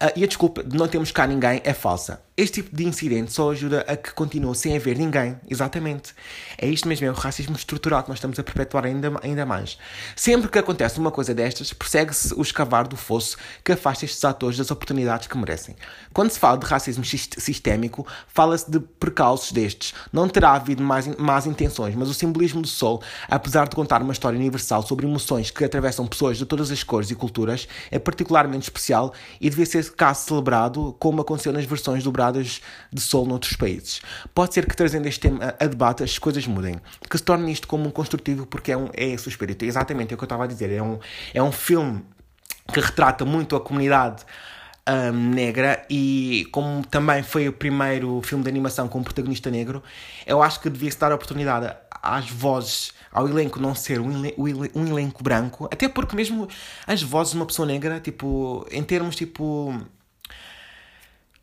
uh, 0.01 0.11
e 0.15 0.23
a 0.23 0.27
desculpa 0.27 0.63
de 0.63 0.77
não 0.77 0.87
termos 0.87 1.11
cá 1.11 1.27
ninguém 1.27 1.61
é 1.63 1.73
falsa. 1.73 2.21
Este 2.39 2.61
tipo 2.61 2.73
de 2.73 2.85
incidente 2.85 3.33
só 3.33 3.51
ajuda 3.51 3.81
a 3.85 3.97
que 3.97 4.13
continue 4.13 4.55
sem 4.55 4.73
haver 4.73 4.97
ninguém. 4.97 5.37
Exatamente. 5.49 6.15
É 6.57 6.65
isto 6.69 6.87
mesmo, 6.87 7.05
é 7.05 7.11
o 7.11 7.13
racismo 7.13 7.53
estrutural 7.53 8.01
que 8.01 8.07
nós 8.07 8.17
estamos 8.17 8.39
a 8.39 8.43
perpetuar 8.43 8.85
ainda, 8.85 9.11
ainda 9.21 9.45
mais. 9.45 9.77
Sempre 10.15 10.47
que 10.47 10.57
acontece 10.57 10.97
uma 10.99 11.11
coisa 11.11 11.33
destas, 11.33 11.73
persegue-se 11.73 12.33
o 12.33 12.41
escavar 12.41 12.87
do 12.87 12.95
fosso 12.95 13.35
que 13.61 13.73
afasta 13.73 14.05
estes 14.05 14.23
atores 14.23 14.57
das 14.57 14.71
oportunidades 14.71 15.27
que 15.27 15.37
merecem. 15.37 15.75
Quando 16.13 16.31
se 16.31 16.39
fala 16.39 16.57
de 16.57 16.65
racismo 16.65 17.03
sistémico, 17.03 18.07
fala-se 18.29 18.71
de 18.71 18.79
precalços 18.79 19.51
destes. 19.51 19.93
Não 20.13 20.29
terá 20.29 20.53
havido 20.53 20.81
mais, 20.81 21.07
más 21.17 21.45
intenções, 21.45 21.93
mas 21.93 22.07
o 22.07 22.13
simbolismo 22.13 22.61
do 22.61 22.69
sol, 22.69 23.03
apesar 23.27 23.67
de 23.67 23.75
contar 23.75 24.01
uma 24.01 24.13
história 24.13 24.39
universal 24.39 24.81
sobre 24.81 25.05
emoções 25.05 25.51
que 25.51 25.65
atravessam 25.65 26.07
pessoas 26.07 26.37
de 26.37 26.45
todas 26.45 26.71
as 26.71 26.83
cores 26.83 27.11
e 27.11 27.15
culturas, 27.15 27.67
é 27.91 27.99
particularmente 27.99 28.63
especial 28.63 29.13
e 29.41 29.49
devia 29.49 29.65
ser 29.65 29.88
caso 29.91 30.27
celebrado, 30.27 30.95
como 30.99 31.21
aconteceu 31.21 31.51
nas 31.51 31.65
versões 31.65 32.03
dobradas 32.03 32.61
de 32.91 33.01
sol 33.01 33.25
noutros 33.25 33.55
países. 33.55 34.01
Pode 34.33 34.53
ser 34.53 34.65
que 34.65 34.75
trazendo 34.75 35.07
este 35.07 35.19
tema 35.21 35.55
a 35.59 35.65
debate 35.65 36.03
as 36.03 36.17
coisas 36.17 36.45
mudem, 36.47 36.75
que 37.09 37.17
se 37.17 37.23
torne 37.23 37.51
isto 37.51 37.67
como 37.67 37.87
um 37.87 37.91
construtivo 37.91 38.45
porque 38.45 38.71
é, 38.71 38.77
um, 38.77 38.89
é 38.93 39.05
esse 39.05 39.27
o 39.27 39.29
espírito. 39.29 39.63
É 39.65 39.67
exatamente 39.67 40.13
o 40.13 40.17
que 40.17 40.23
eu 40.23 40.25
estava 40.25 40.43
a 40.43 40.47
dizer. 40.47 40.71
É 40.71 40.81
um, 40.81 40.99
é 41.33 41.41
um 41.41 41.51
filme 41.51 42.03
que 42.73 42.79
retrata 42.79 43.25
muito 43.25 43.55
a 43.55 43.61
comunidade 43.61 44.23
um, 44.89 45.33
negra 45.33 45.85
e 45.89 46.47
como 46.51 46.85
também 46.85 47.23
foi 47.23 47.47
o 47.47 47.53
primeiro 47.53 48.21
filme 48.23 48.43
de 48.43 48.49
animação 48.49 48.87
com 48.87 48.99
um 48.99 49.03
protagonista 49.03 49.49
negro, 49.49 49.83
eu 50.25 50.41
acho 50.41 50.59
que 50.59 50.69
devia-se 50.69 50.97
dar 50.97 51.11
a 51.11 51.15
oportunidade 51.15 51.71
às 52.01 52.29
vozes, 52.29 52.93
ao 53.11 53.27
elenco 53.27 53.59
não 53.59 53.75
ser 53.75 53.99
um, 53.99 54.23
um 54.75 54.87
elenco 54.87 55.23
branco, 55.23 55.65
até 55.71 55.87
porque 55.87 56.15
mesmo 56.15 56.47
as 56.85 57.01
vozes 57.01 57.33
de 57.33 57.39
uma 57.39 57.45
pessoa 57.45 57.67
negra, 57.67 57.99
tipo, 57.99 58.65
em 58.71 58.83
termos 58.83 59.15
tipo 59.15 59.73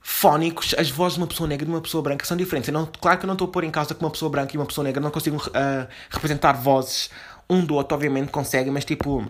fónicos, 0.00 0.74
as 0.78 0.88
vozes 0.88 1.14
de 1.14 1.20
uma 1.20 1.26
pessoa 1.26 1.48
negra 1.48 1.64
e 1.64 1.68
de 1.68 1.74
uma 1.74 1.80
pessoa 1.80 2.02
branca 2.02 2.24
são 2.24 2.36
diferentes. 2.36 2.72
Não, 2.72 2.86
claro 2.86 3.18
que 3.18 3.24
eu 3.24 3.28
não 3.28 3.34
estou 3.34 3.48
a 3.48 3.50
pôr 3.50 3.64
em 3.64 3.70
causa 3.70 3.92
que 3.94 4.00
uma 4.00 4.10
pessoa 4.10 4.30
branca 4.30 4.54
e 4.54 4.58
uma 4.58 4.66
pessoa 4.66 4.84
negra 4.84 5.00
não 5.00 5.10
consigam 5.10 5.38
uh, 5.38 5.88
representar 6.08 6.52
vozes 6.52 7.10
um 7.50 7.64
do 7.64 7.74
outro, 7.74 7.94
obviamente 7.94 8.30
conseguem, 8.30 8.72
mas 8.72 8.84
tipo, 8.84 9.26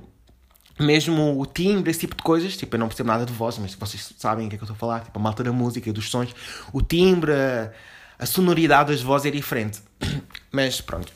mesmo 0.79 1.41
o 1.41 1.47
timbre, 1.47 1.91
esse 1.91 2.01
tipo 2.01 2.15
de 2.15 2.23
coisas, 2.23 2.57
tipo, 2.57 2.77
eu 2.77 2.79
não 2.79 2.89
percebo 2.89 3.09
nada 3.09 3.25
de 3.25 3.33
voz, 3.33 3.59
mas 3.59 3.75
vocês 3.75 4.15
sabem 4.19 4.47
o 4.47 4.51
que 4.51 4.57
é 4.57 4.59
que 4.59 4.65
eu 4.65 4.67
estou 4.67 4.77
a 4.77 4.79
falar, 4.79 5.01
tipo, 5.01 5.19
a 5.19 5.23
malta 5.23 5.43
da 5.43 5.53
música 5.53 5.89
e 5.89 5.93
dos 5.93 6.11
sons, 6.11 6.35
o 6.73 6.83
timbre, 6.83 7.33
a, 7.33 7.73
a 8.19 8.27
sonoridade 8.27 8.93
das 8.93 9.03
vozes 9.03 9.27
é 9.27 9.31
diferente. 9.31 9.81
mas 10.53 10.81
pronto. 10.81 11.13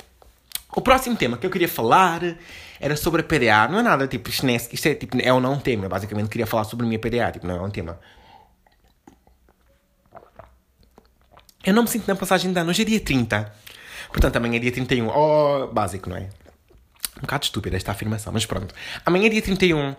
O 0.73 0.81
próximo 0.81 1.17
tema 1.17 1.37
que 1.37 1.47
eu 1.47 1.51
queria 1.51 1.69
falar 1.69 2.37
era 2.79 2.97
sobre 2.97 3.23
a 3.23 3.25
PDA. 3.25 3.69
Não 3.69 3.81
é 3.81 3.83
nada 3.83 4.07
tipo, 4.07 4.29
isto, 4.29 4.47
é, 4.47 4.55
isto 4.55 4.87
é, 4.87 4.95
tipo, 4.95 5.17
é 5.21 5.33
ou 5.33 5.41
não 5.41 5.55
um 5.55 5.59
tema. 5.59 5.89
Basicamente 5.89 6.29
queria 6.29 6.47
falar 6.47 6.65
sobre 6.65 6.85
a 6.85 6.89
minha 6.89 6.99
PDA, 6.99 7.33
tipo, 7.33 7.47
não 7.47 7.57
é 7.57 7.63
um 7.63 7.71
tema. 7.71 7.99
Eu 11.65 11.75
não 11.75 11.83
me 11.83 11.89
sinto 11.89 12.07
na 12.07 12.15
passagem 12.15 12.53
de 12.53 12.59
ano. 12.59 12.71
Hoje 12.71 12.83
é 12.83 12.85
dia 12.85 13.01
30. 13.01 13.53
Portanto, 14.09 14.37
amanhã 14.37 14.57
é 14.57 14.61
dia 14.61 14.73
31. 14.73 15.09
Oh, 15.09 15.67
básico, 15.69 16.09
não 16.09 16.17
é? 16.17 16.29
Um 17.19 17.23
bocado 17.23 17.45
estúpida 17.45 17.77
esta 17.77 17.93
afirmação, 17.93 18.33
mas 18.33 18.47
pronto. 18.47 18.75
Amanhã 19.05 19.27
é 19.27 19.29
dia 19.31 19.43
31 19.43 19.95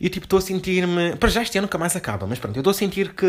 e 0.00 0.06
eu 0.06 0.10
tipo 0.10 0.24
estou 0.24 0.38
a 0.38 0.42
sentir-me. 0.42 1.16
Para 1.16 1.28
já 1.28 1.42
este 1.42 1.58
ano 1.58 1.66
nunca 1.66 1.78
mais 1.78 1.94
acaba, 1.94 2.26
mas 2.26 2.38
pronto, 2.38 2.56
eu 2.56 2.60
estou 2.60 2.70
a 2.70 2.74
sentir 2.74 3.14
que 3.14 3.26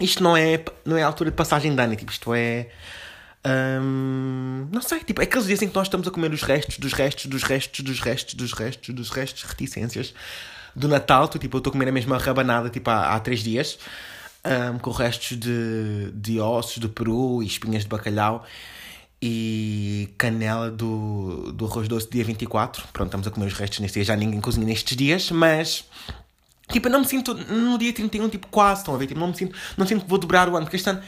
isto 0.00 0.22
não 0.22 0.36
é, 0.36 0.62
não 0.84 0.96
é 0.96 1.02
a 1.02 1.06
altura 1.06 1.30
de 1.30 1.36
passagem 1.36 1.74
de 1.74 1.82
ano, 1.82 1.96
tipo, 1.96 2.10
isto 2.10 2.34
é. 2.34 2.68
Hum, 3.46 4.68
não 4.70 4.82
sei, 4.82 5.00
tipo, 5.00 5.20
é 5.20 5.24
aqueles 5.24 5.46
dias 5.46 5.62
em 5.62 5.68
que 5.68 5.74
nós 5.74 5.86
estamos 5.86 6.06
a 6.06 6.10
comer 6.10 6.32
os 6.32 6.42
restos, 6.42 6.78
dos 6.78 6.92
restos, 6.92 7.26
dos 7.26 7.42
restos, 7.42 7.84
dos 7.84 8.00
restos, 8.00 8.34
dos 8.34 8.52
restos, 8.52 8.94
dos 8.94 9.10
restos, 9.10 9.42
reticências 9.44 10.14
do 10.74 10.88
Natal. 10.88 11.28
Tu, 11.28 11.38
tipo, 11.38 11.56
eu 11.56 11.58
estou 11.58 11.70
a 11.70 11.72
comer 11.72 11.88
a 11.88 11.92
mesma 11.92 12.18
rabanada 12.18 12.68
tipo, 12.68 12.90
há, 12.90 13.14
há 13.14 13.20
três 13.20 13.40
dias 13.42 13.78
um, 14.44 14.78
com 14.78 14.90
restos 14.90 15.38
de, 15.38 16.10
de 16.12 16.40
ossos 16.40 16.78
do 16.78 16.88
peru 16.88 17.42
e 17.42 17.46
espinhas 17.46 17.82
de 17.82 17.88
bacalhau 17.88 18.44
e 19.22 20.08
canela 20.16 20.70
do, 20.70 21.52
do 21.52 21.66
arroz 21.66 21.86
doce 21.88 22.08
dia 22.10 22.24
24. 22.24 22.88
Pronto, 22.92 23.08
estamos 23.08 23.26
a 23.26 23.30
comer 23.30 23.46
os 23.46 23.52
restos 23.52 23.80
neste 23.80 23.94
dia, 23.96 24.04
já 24.04 24.16
ninguém 24.16 24.40
cozinha 24.40 24.66
nestes 24.66 24.96
dias, 24.96 25.30
mas 25.30 25.84
tipo, 26.70 26.88
eu 26.88 26.92
não 26.92 27.00
me 27.00 27.06
sinto 27.06 27.34
no 27.34 27.78
dia 27.78 27.92
31, 27.92 28.28
tipo, 28.28 28.46
quase, 28.48 28.80
estão 28.80 28.94
a 28.94 28.98
ver? 28.98 29.06
Tipo, 29.06 29.20
não 29.20 29.28
me 29.28 29.36
sinto, 29.36 29.56
não 29.76 29.86
sinto 29.86 30.04
que 30.04 30.08
vou 30.08 30.18
dobrar 30.18 30.48
o 30.48 30.56
ano, 30.56 30.66
porque 30.66 30.76
este 30.76 30.88
ano 30.88 31.02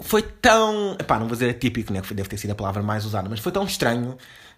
foi 0.00 0.22
tão. 0.22 0.96
Epá, 0.98 1.18
não 1.18 1.26
vou 1.26 1.36
dizer 1.36 1.50
atípico, 1.50 1.92
né? 1.92 2.00
Que 2.00 2.14
deve 2.14 2.28
ter 2.28 2.36
sido 2.38 2.50
a 2.50 2.54
palavra 2.54 2.82
mais 2.82 3.04
usada, 3.04 3.28
mas 3.28 3.40
foi 3.40 3.52
tão 3.52 3.64
estranho 3.64 4.16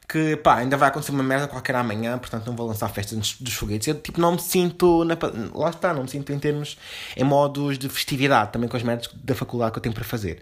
que 0.09 0.37
pá, 0.37 0.57
ainda 0.57 0.77
vai 0.77 0.89
acontecer 0.89 1.13
uma 1.13 1.23
merda 1.23 1.49
qualquer 1.49 1.75
amanhã, 1.75 2.19
portanto 2.19 2.47
não 2.47 2.57
vou 2.57 2.67
lançar 2.67 2.89
festas 2.89 3.17
dos, 3.17 3.41
dos 3.41 3.55
foguetes. 3.55 3.89
Eu 3.89 4.01
tipo, 4.01 4.21
não 4.21 4.33
me 4.33 4.39
sinto. 4.41 5.05
Na, 5.05 5.17
lá 5.55 5.71
está, 5.71 5.93
não 5.93 6.03
me 6.03 6.09
sinto 6.09 6.33
em 6.33 6.39
termos. 6.39 6.79
em 7.17 7.25
modos 7.25 7.79
de 7.79 7.89
festividade, 7.89 8.53
também 8.53 8.69
com 8.69 8.77
as 8.77 8.83
merdas 8.83 9.09
da 9.15 9.35
faculdade 9.35 9.73
que 9.73 9.79
eu 9.79 9.83
tenho 9.83 9.95
para 9.95 10.05
fazer. 10.05 10.41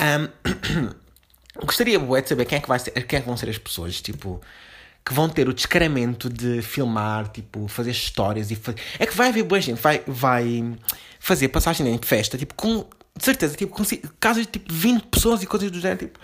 Um, 0.00 1.64
gostaria 1.64 1.98
de 1.98 2.28
saber 2.28 2.44
quem 2.44 2.58
é, 2.58 2.60
que 2.60 2.68
vai 2.68 2.78
ser, 2.78 2.90
quem 2.90 3.18
é 3.18 3.20
que 3.22 3.26
vão 3.26 3.36
ser 3.36 3.48
as 3.48 3.58
pessoas, 3.58 4.00
tipo. 4.00 4.40
Que 5.04 5.14
vão 5.14 5.28
ter 5.28 5.48
o 5.48 5.54
descaramento 5.54 6.28
de 6.28 6.62
filmar, 6.62 7.28
tipo, 7.28 7.66
fazer 7.68 7.90
histórias 7.90 8.50
e 8.50 8.56
fazer... 8.56 8.78
É 8.98 9.06
que 9.06 9.16
vai 9.16 9.28
haver 9.28 9.42
boa 9.42 9.60
gente, 9.60 9.80
vai, 9.80 10.02
vai 10.06 10.76
fazer 11.18 11.48
passagem 11.48 11.88
em 11.88 11.98
festa, 11.98 12.36
tipo, 12.36 12.54
com 12.54 12.86
de 13.16 13.24
certeza, 13.24 13.56
tipo, 13.56 13.74
com 13.74 13.84
casas 14.18 14.46
de 14.46 14.52
tipo 14.52 14.72
20 14.72 15.02
pessoas 15.08 15.42
e 15.42 15.46
coisas 15.46 15.70
do 15.70 15.80
género, 15.80 16.06
tipo 16.06 16.18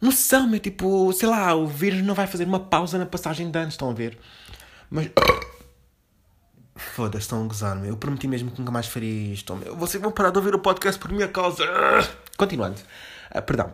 noção, 0.00 0.46
meu, 0.46 0.60
tipo, 0.60 1.12
sei 1.12 1.28
lá, 1.28 1.54
o 1.54 1.66
vírus 1.66 2.02
não 2.02 2.14
vai 2.14 2.26
fazer 2.26 2.44
uma 2.44 2.60
pausa 2.60 2.98
na 2.98 3.06
passagem 3.06 3.50
de 3.50 3.58
anos, 3.58 3.74
estão 3.74 3.90
a 3.90 3.94
ver? 3.94 4.18
Mas. 4.90 5.10
Foda-se, 6.76 7.22
estão 7.22 7.42
a 7.42 7.46
gozar, 7.46 7.74
meu. 7.76 7.90
Eu 7.90 7.96
prometi 7.96 8.28
mesmo 8.28 8.50
que 8.50 8.58
nunca 8.58 8.70
mais 8.70 8.86
faria 8.86 9.32
isto, 9.32 9.54
meu. 9.56 9.74
Vocês 9.76 10.02
vão 10.02 10.12
parar 10.12 10.30
de 10.30 10.38
ouvir 10.38 10.54
o 10.54 10.58
podcast 10.58 11.00
por 11.00 11.10
minha 11.10 11.28
causa. 11.28 11.64
Continuando. 12.36 12.78
Uh, 13.34 13.42
perdão. 13.42 13.72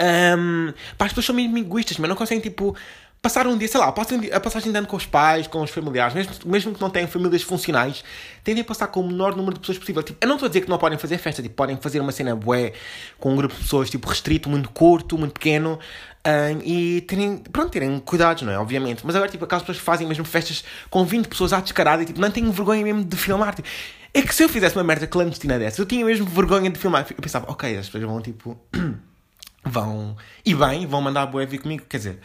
Um, 0.00 0.72
pá, 0.96 1.06
as 1.06 1.12
pessoas 1.12 1.26
são 1.26 1.34
mesmo 1.34 1.58
egoístas, 1.58 1.98
mas 1.98 2.08
não 2.08 2.16
conseguem, 2.16 2.42
tipo, 2.42 2.76
passar 3.24 3.46
um 3.46 3.56
dia, 3.56 3.66
sei 3.66 3.80
lá, 3.80 3.88
a 3.88 4.40
passagem 4.40 4.70
de 4.70 4.76
ano 4.76 4.86
com 4.86 4.96
os 4.96 5.06
pais, 5.06 5.46
com 5.46 5.62
os 5.62 5.70
familiares, 5.70 6.12
mesmo, 6.12 6.34
mesmo 6.44 6.74
que 6.74 6.80
não 6.80 6.90
tenham 6.90 7.08
famílias 7.08 7.40
funcionais, 7.40 8.04
tendem 8.44 8.60
a 8.60 8.64
passar 8.66 8.88
com 8.88 9.00
o 9.00 9.08
menor 9.08 9.34
número 9.34 9.54
de 9.54 9.60
pessoas 9.60 9.78
possível. 9.78 10.02
Tipo, 10.02 10.18
eu 10.20 10.28
não 10.28 10.34
estou 10.34 10.44
a 10.44 10.50
dizer 10.50 10.60
que 10.60 10.68
não 10.68 10.76
podem 10.76 10.98
fazer 10.98 11.16
festa, 11.16 11.42
tipo, 11.42 11.54
podem 11.54 11.78
fazer 11.78 12.00
uma 12.00 12.12
cena 12.12 12.36
bué 12.36 12.74
com 13.18 13.32
um 13.32 13.36
grupo 13.36 13.54
de 13.54 13.62
pessoas, 13.62 13.88
tipo, 13.88 14.06
restrito, 14.06 14.50
muito 14.50 14.68
curto, 14.68 15.16
muito 15.16 15.32
pequeno, 15.32 15.78
um, 16.26 16.60
e 16.62 17.00
terem, 17.00 17.38
pronto, 17.38 17.70
terem 17.70 17.98
cuidados, 17.98 18.42
não 18.42 18.52
é? 18.52 18.58
Obviamente. 18.58 19.00
Mas 19.06 19.16
agora, 19.16 19.30
tipo, 19.30 19.46
aquelas 19.46 19.62
pessoas 19.62 19.78
que 19.78 19.84
fazem 19.84 20.06
mesmo 20.06 20.26
festas 20.26 20.62
com 20.90 21.02
20 21.02 21.26
pessoas 21.26 21.54
à 21.54 21.60
descarada 21.60 22.02
e, 22.02 22.04
tipo, 22.04 22.20
não 22.20 22.30
têm 22.30 22.50
vergonha 22.50 22.84
mesmo 22.84 23.02
de 23.04 23.16
filmar. 23.16 23.54
Tipo, 23.54 23.66
é 24.12 24.20
que 24.20 24.34
se 24.34 24.44
eu 24.44 24.50
fizesse 24.50 24.76
uma 24.76 24.84
merda 24.84 25.06
clandestina 25.06 25.58
dessa, 25.58 25.80
eu 25.80 25.86
tinha 25.86 26.04
mesmo 26.04 26.26
vergonha 26.26 26.68
de 26.68 26.78
filmar. 26.78 27.06
Eu 27.08 27.22
pensava, 27.22 27.50
ok, 27.50 27.74
as 27.78 27.86
pessoas 27.86 28.04
vão, 28.04 28.20
tipo, 28.20 28.54
vão, 29.64 30.14
e 30.44 30.54
bem, 30.54 30.86
vão 30.86 31.00
mandar 31.00 31.22
a 31.22 31.26
boé 31.26 31.46
vir 31.46 31.56
comigo, 31.56 31.86
quer 31.88 31.96
dizer 31.96 32.20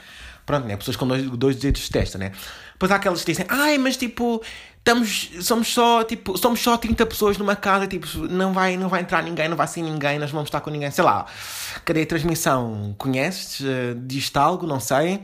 Pronto, 0.49 0.67
né? 0.67 0.75
Pessoas 0.75 0.97
com 0.97 1.07
dois, 1.07 1.29
dois 1.29 1.55
dedos 1.57 1.83
de 1.83 1.91
testa, 1.91 2.17
né? 2.17 2.31
Depois 2.73 2.91
há 2.91 2.95
aquelas 2.95 3.23
que 3.23 3.31
dizem, 3.31 3.45
ai, 3.47 3.77
mas 3.77 3.95
tipo, 3.95 4.41
estamos, 4.79 5.29
somos 5.41 5.71
só, 5.71 6.03
tipo, 6.03 6.35
somos 6.39 6.59
só 6.59 6.75
30 6.75 7.05
pessoas 7.05 7.37
numa 7.37 7.55
casa, 7.55 7.85
tipo, 7.85 8.07
não 8.17 8.51
vai, 8.51 8.75
não 8.75 8.89
vai 8.89 9.01
entrar 9.01 9.21
ninguém, 9.21 9.47
não 9.47 9.55
vai 9.55 9.67
ser 9.67 9.83
ninguém, 9.83 10.17
nós 10.17 10.31
vamos 10.31 10.47
estar 10.47 10.59
com 10.61 10.71
ninguém, 10.71 10.89
sei 10.89 11.03
lá. 11.03 11.27
Cadê 11.85 12.01
a 12.01 12.05
transmissão? 12.07 12.95
Conheces? 12.97 13.59
Uh, 13.59 13.93
Diz-te 14.07 14.39
algo? 14.39 14.65
Não 14.65 14.79
sei. 14.79 15.23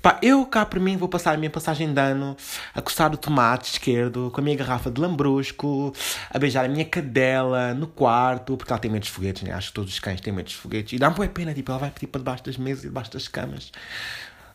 Pá, 0.00 0.18
eu 0.22 0.46
cá 0.46 0.64
para 0.64 0.80
mim 0.80 0.96
vou 0.96 1.10
passar 1.10 1.34
a 1.34 1.36
minha 1.36 1.50
passagem 1.50 1.92
de 1.92 2.00
ano 2.00 2.34
a 2.74 2.80
coçar 2.80 3.12
o 3.12 3.18
tomate 3.18 3.72
esquerdo 3.72 4.30
com 4.30 4.40
a 4.40 4.44
minha 4.44 4.56
garrafa 4.56 4.90
de 4.90 4.98
lambrusco, 4.98 5.92
a 6.30 6.38
beijar 6.38 6.64
a 6.64 6.68
minha 6.68 6.86
cadela 6.86 7.74
no 7.74 7.86
quarto, 7.86 8.56
porque 8.56 8.72
ela 8.72 8.80
tem 8.80 8.90
medo 8.90 9.02
de 9.02 9.10
foguetes, 9.10 9.42
né? 9.42 9.52
Acho 9.52 9.68
que 9.68 9.74
todos 9.74 9.92
os 9.92 10.00
cães 10.00 10.22
têm 10.22 10.32
medo 10.32 10.48
de 10.48 10.56
foguetes. 10.56 10.94
E 10.94 10.98
dá-me 10.98 11.16
boa 11.16 11.28
pena, 11.28 11.52
tipo, 11.52 11.70
ela 11.70 11.80
vai 11.80 11.90
pedir 11.90 12.06
para 12.06 12.20
debaixo 12.20 12.44
das 12.44 12.56
mesas 12.56 12.84
e 12.84 12.86
debaixo 12.86 13.12
das 13.12 13.28
camas 13.28 13.70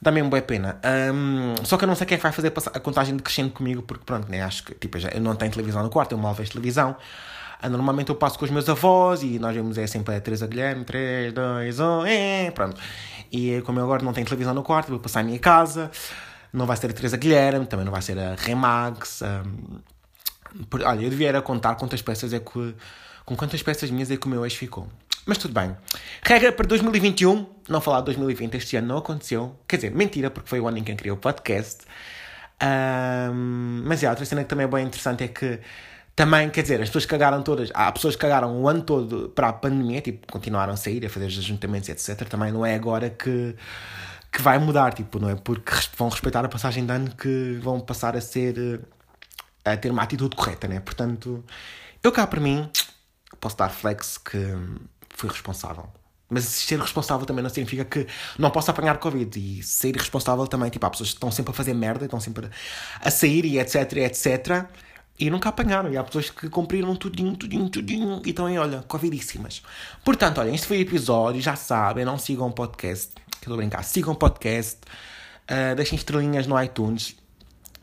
dá 0.01 0.11
mesmo 0.11 0.29
boa 0.29 0.41
pena. 0.41 0.79
Um, 1.13 1.55
só 1.63 1.77
que 1.77 1.83
eu 1.83 1.87
não 1.87 1.95
sei 1.95 2.07
quem 2.07 2.15
é 2.15 2.17
que 2.17 2.23
vai 2.23 2.31
fazer 2.31 2.53
a 2.73 2.79
contagem 2.79 3.15
decrescente 3.15 3.51
comigo, 3.51 3.81
porque 3.81 4.03
pronto, 4.05 4.29
né, 4.29 4.41
acho 4.41 4.63
que 4.63 4.73
tipo, 4.73 4.97
eu, 4.97 5.21
não 5.21 5.35
tenho 5.35 5.51
televisão 5.51 5.83
no 5.83 5.89
quarto, 5.89 6.13
eu 6.13 6.17
mal 6.17 6.33
vejo 6.33 6.51
televisão. 6.51 6.95
Uh, 7.63 7.69
normalmente 7.69 8.09
eu 8.09 8.15
passo 8.15 8.39
com 8.39 8.45
os 8.45 8.51
meus 8.51 8.69
avós 8.69 9.21
e 9.21 9.37
nós 9.37 9.53
vemos 9.53 9.77
é 9.77 9.85
sempre 9.85 10.15
a 10.15 10.21
Teresa 10.21 10.47
Guilherme, 10.47 10.85
3, 10.85 11.33
2, 11.33 11.79
1, 11.79 12.05
é, 12.05 12.51
pronto. 12.51 12.79
E 13.31 13.61
como 13.65 13.79
eu 13.79 13.83
agora 13.83 14.03
não 14.03 14.13
tenho 14.13 14.25
televisão 14.25 14.53
no 14.53 14.63
quarto, 14.63 14.89
vou 14.89 14.99
passar 14.99 15.19
a 15.19 15.23
minha 15.23 15.39
casa. 15.39 15.91
Não 16.51 16.65
vai 16.65 16.75
ser 16.77 16.89
a 16.89 16.93
Teresa 16.93 17.15
Guilherme, 17.15 17.65
também 17.67 17.85
não 17.85 17.91
vai 17.91 18.01
ser 18.01 18.17
a 18.17 18.35
Remax. 18.35 19.21
Um, 19.21 19.79
por, 20.69 20.81
olha, 20.81 21.03
eu 21.03 21.09
devia 21.09 21.29
era 21.29 21.41
contar 21.41 21.75
quantas 21.75 22.01
peças 22.01 22.33
é 22.33 22.39
que. 22.39 22.75
Com 23.23 23.35
quantas 23.35 23.61
peças 23.61 23.91
minhas 23.91 24.09
é 24.09 24.17
que 24.17 24.25
o 24.25 24.29
meu 24.29 24.43
ex 24.43 24.55
ficou. 24.55 24.87
Mas 25.29 25.37
tudo 25.37 25.53
bem. 25.53 25.77
Regra 26.23 26.51
para 26.51 26.65
2021, 26.65 27.45
não 27.69 27.79
falar 27.79 27.99
de 27.99 28.05
2020, 28.05 28.55
este 28.55 28.77
ano 28.77 28.87
não 28.87 28.97
aconteceu. 28.97 29.55
Quer 29.67 29.75
dizer, 29.75 29.91
mentira, 29.91 30.31
porque 30.31 30.49
foi 30.49 30.59
o 30.59 30.67
ano 30.67 30.79
em 30.79 30.83
que 30.83 30.91
eu 30.91 30.95
criei 30.95 31.11
o 31.11 31.17
podcast. 31.17 31.83
Um, 32.59 33.83
mas 33.85 34.01
é, 34.01 34.09
outra 34.09 34.25
cena 34.25 34.41
que 34.41 34.49
também 34.49 34.65
é 34.65 34.67
bem 34.67 34.87
interessante 34.87 35.23
é 35.23 35.27
que 35.27 35.59
também, 36.15 36.49
quer 36.49 36.63
dizer, 36.63 36.81
as 36.81 36.89
pessoas 36.89 37.05
cagaram 37.05 37.43
todas. 37.43 37.69
Há 37.75 37.91
pessoas 37.91 38.15
que 38.15 38.21
cagaram 38.21 38.59
o 38.59 38.67
ano 38.67 38.81
todo 38.81 39.29
para 39.29 39.49
a 39.49 39.53
pandemia, 39.53 40.01
tipo, 40.01 40.25
continuaram 40.31 40.73
a 40.73 40.75
sair, 40.75 41.05
a 41.05 41.09
fazer 41.11 41.27
os 41.27 41.37
ajuntamentos, 41.37 41.89
etc. 41.89 42.27
Também 42.27 42.51
não 42.51 42.65
é 42.65 42.73
agora 42.73 43.11
que, 43.11 43.55
que 44.31 44.41
vai 44.41 44.57
mudar, 44.57 44.95
tipo, 44.95 45.19
não 45.19 45.29
é 45.29 45.35
porque 45.35 45.71
vão 45.95 46.09
respeitar 46.09 46.43
a 46.43 46.49
passagem 46.49 46.87
de 46.87 46.91
ano 46.91 47.11
que 47.15 47.59
vão 47.61 47.79
passar 47.79 48.17
a 48.17 48.21
ser. 48.21 48.81
a 49.63 49.77
ter 49.77 49.91
uma 49.91 50.01
atitude 50.01 50.35
correta, 50.35 50.67
né? 50.67 50.79
Portanto, 50.79 51.45
eu 52.01 52.11
cá 52.11 52.25
para 52.25 52.39
mim 52.39 52.67
posso 53.39 53.55
dar 53.55 53.69
flex 53.69 54.17
que 54.17 54.57
fui 55.19 55.29
responsável. 55.29 55.87
Mas 56.29 56.45
ser 56.45 56.79
responsável 56.79 57.25
também 57.25 57.41
não 57.41 57.49
significa 57.49 57.83
que 57.83 58.05
não 58.37 58.51
posso 58.51 58.69
apanhar 58.69 58.97
Covid. 58.99 59.37
E 59.39 59.63
ser 59.63 59.95
responsável 59.95 60.45
também, 60.47 60.69
tipo, 60.69 60.85
há 60.85 60.89
pessoas 60.89 61.09
que 61.09 61.15
estão 61.15 61.31
sempre 61.31 61.51
a 61.51 61.53
fazer 61.53 61.73
merda, 61.73 62.05
estão 62.05 62.19
sempre 62.19 62.49
a 63.01 63.11
sair 63.11 63.45
e 63.45 63.59
etc, 63.59 63.93
etc. 63.97 64.65
E 65.19 65.29
nunca 65.29 65.49
apanharam. 65.49 65.91
E 65.91 65.97
há 65.97 66.03
pessoas 66.03 66.29
que 66.29 66.47
cumpriram 66.47 66.95
tudinho, 66.95 67.35
tudinho, 67.35 67.67
tudinho 67.67 68.21
e 68.23 68.29
estão 68.29 68.45
aí, 68.45 68.57
olha, 68.59 68.83
Covidíssimas. 68.87 69.63
Portanto, 70.05 70.39
olha, 70.39 70.51
este 70.51 70.67
foi 70.67 70.77
o 70.77 70.81
episódio. 70.81 71.41
Já 71.41 71.55
sabem, 71.55 72.05
não 72.05 72.19
sigam 72.19 72.47
o 72.47 72.51
podcast. 72.51 73.11
Que 73.15 73.21
eu 73.21 73.53
estou 73.53 73.53
a 73.55 73.57
brincar. 73.57 73.83
Sigam 73.83 74.13
o 74.13 74.15
podcast. 74.15 74.77
Uh, 75.49 75.75
deixem 75.75 75.97
estrelinhas 75.97 76.45
no 76.45 76.61
iTunes. 76.61 77.15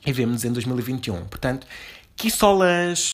E 0.06 0.12
vemos-nos 0.12 0.44
em 0.44 0.52
2021. 0.52 1.24
Portanto, 1.26 1.66
que 2.14 2.30
solas! 2.30 3.10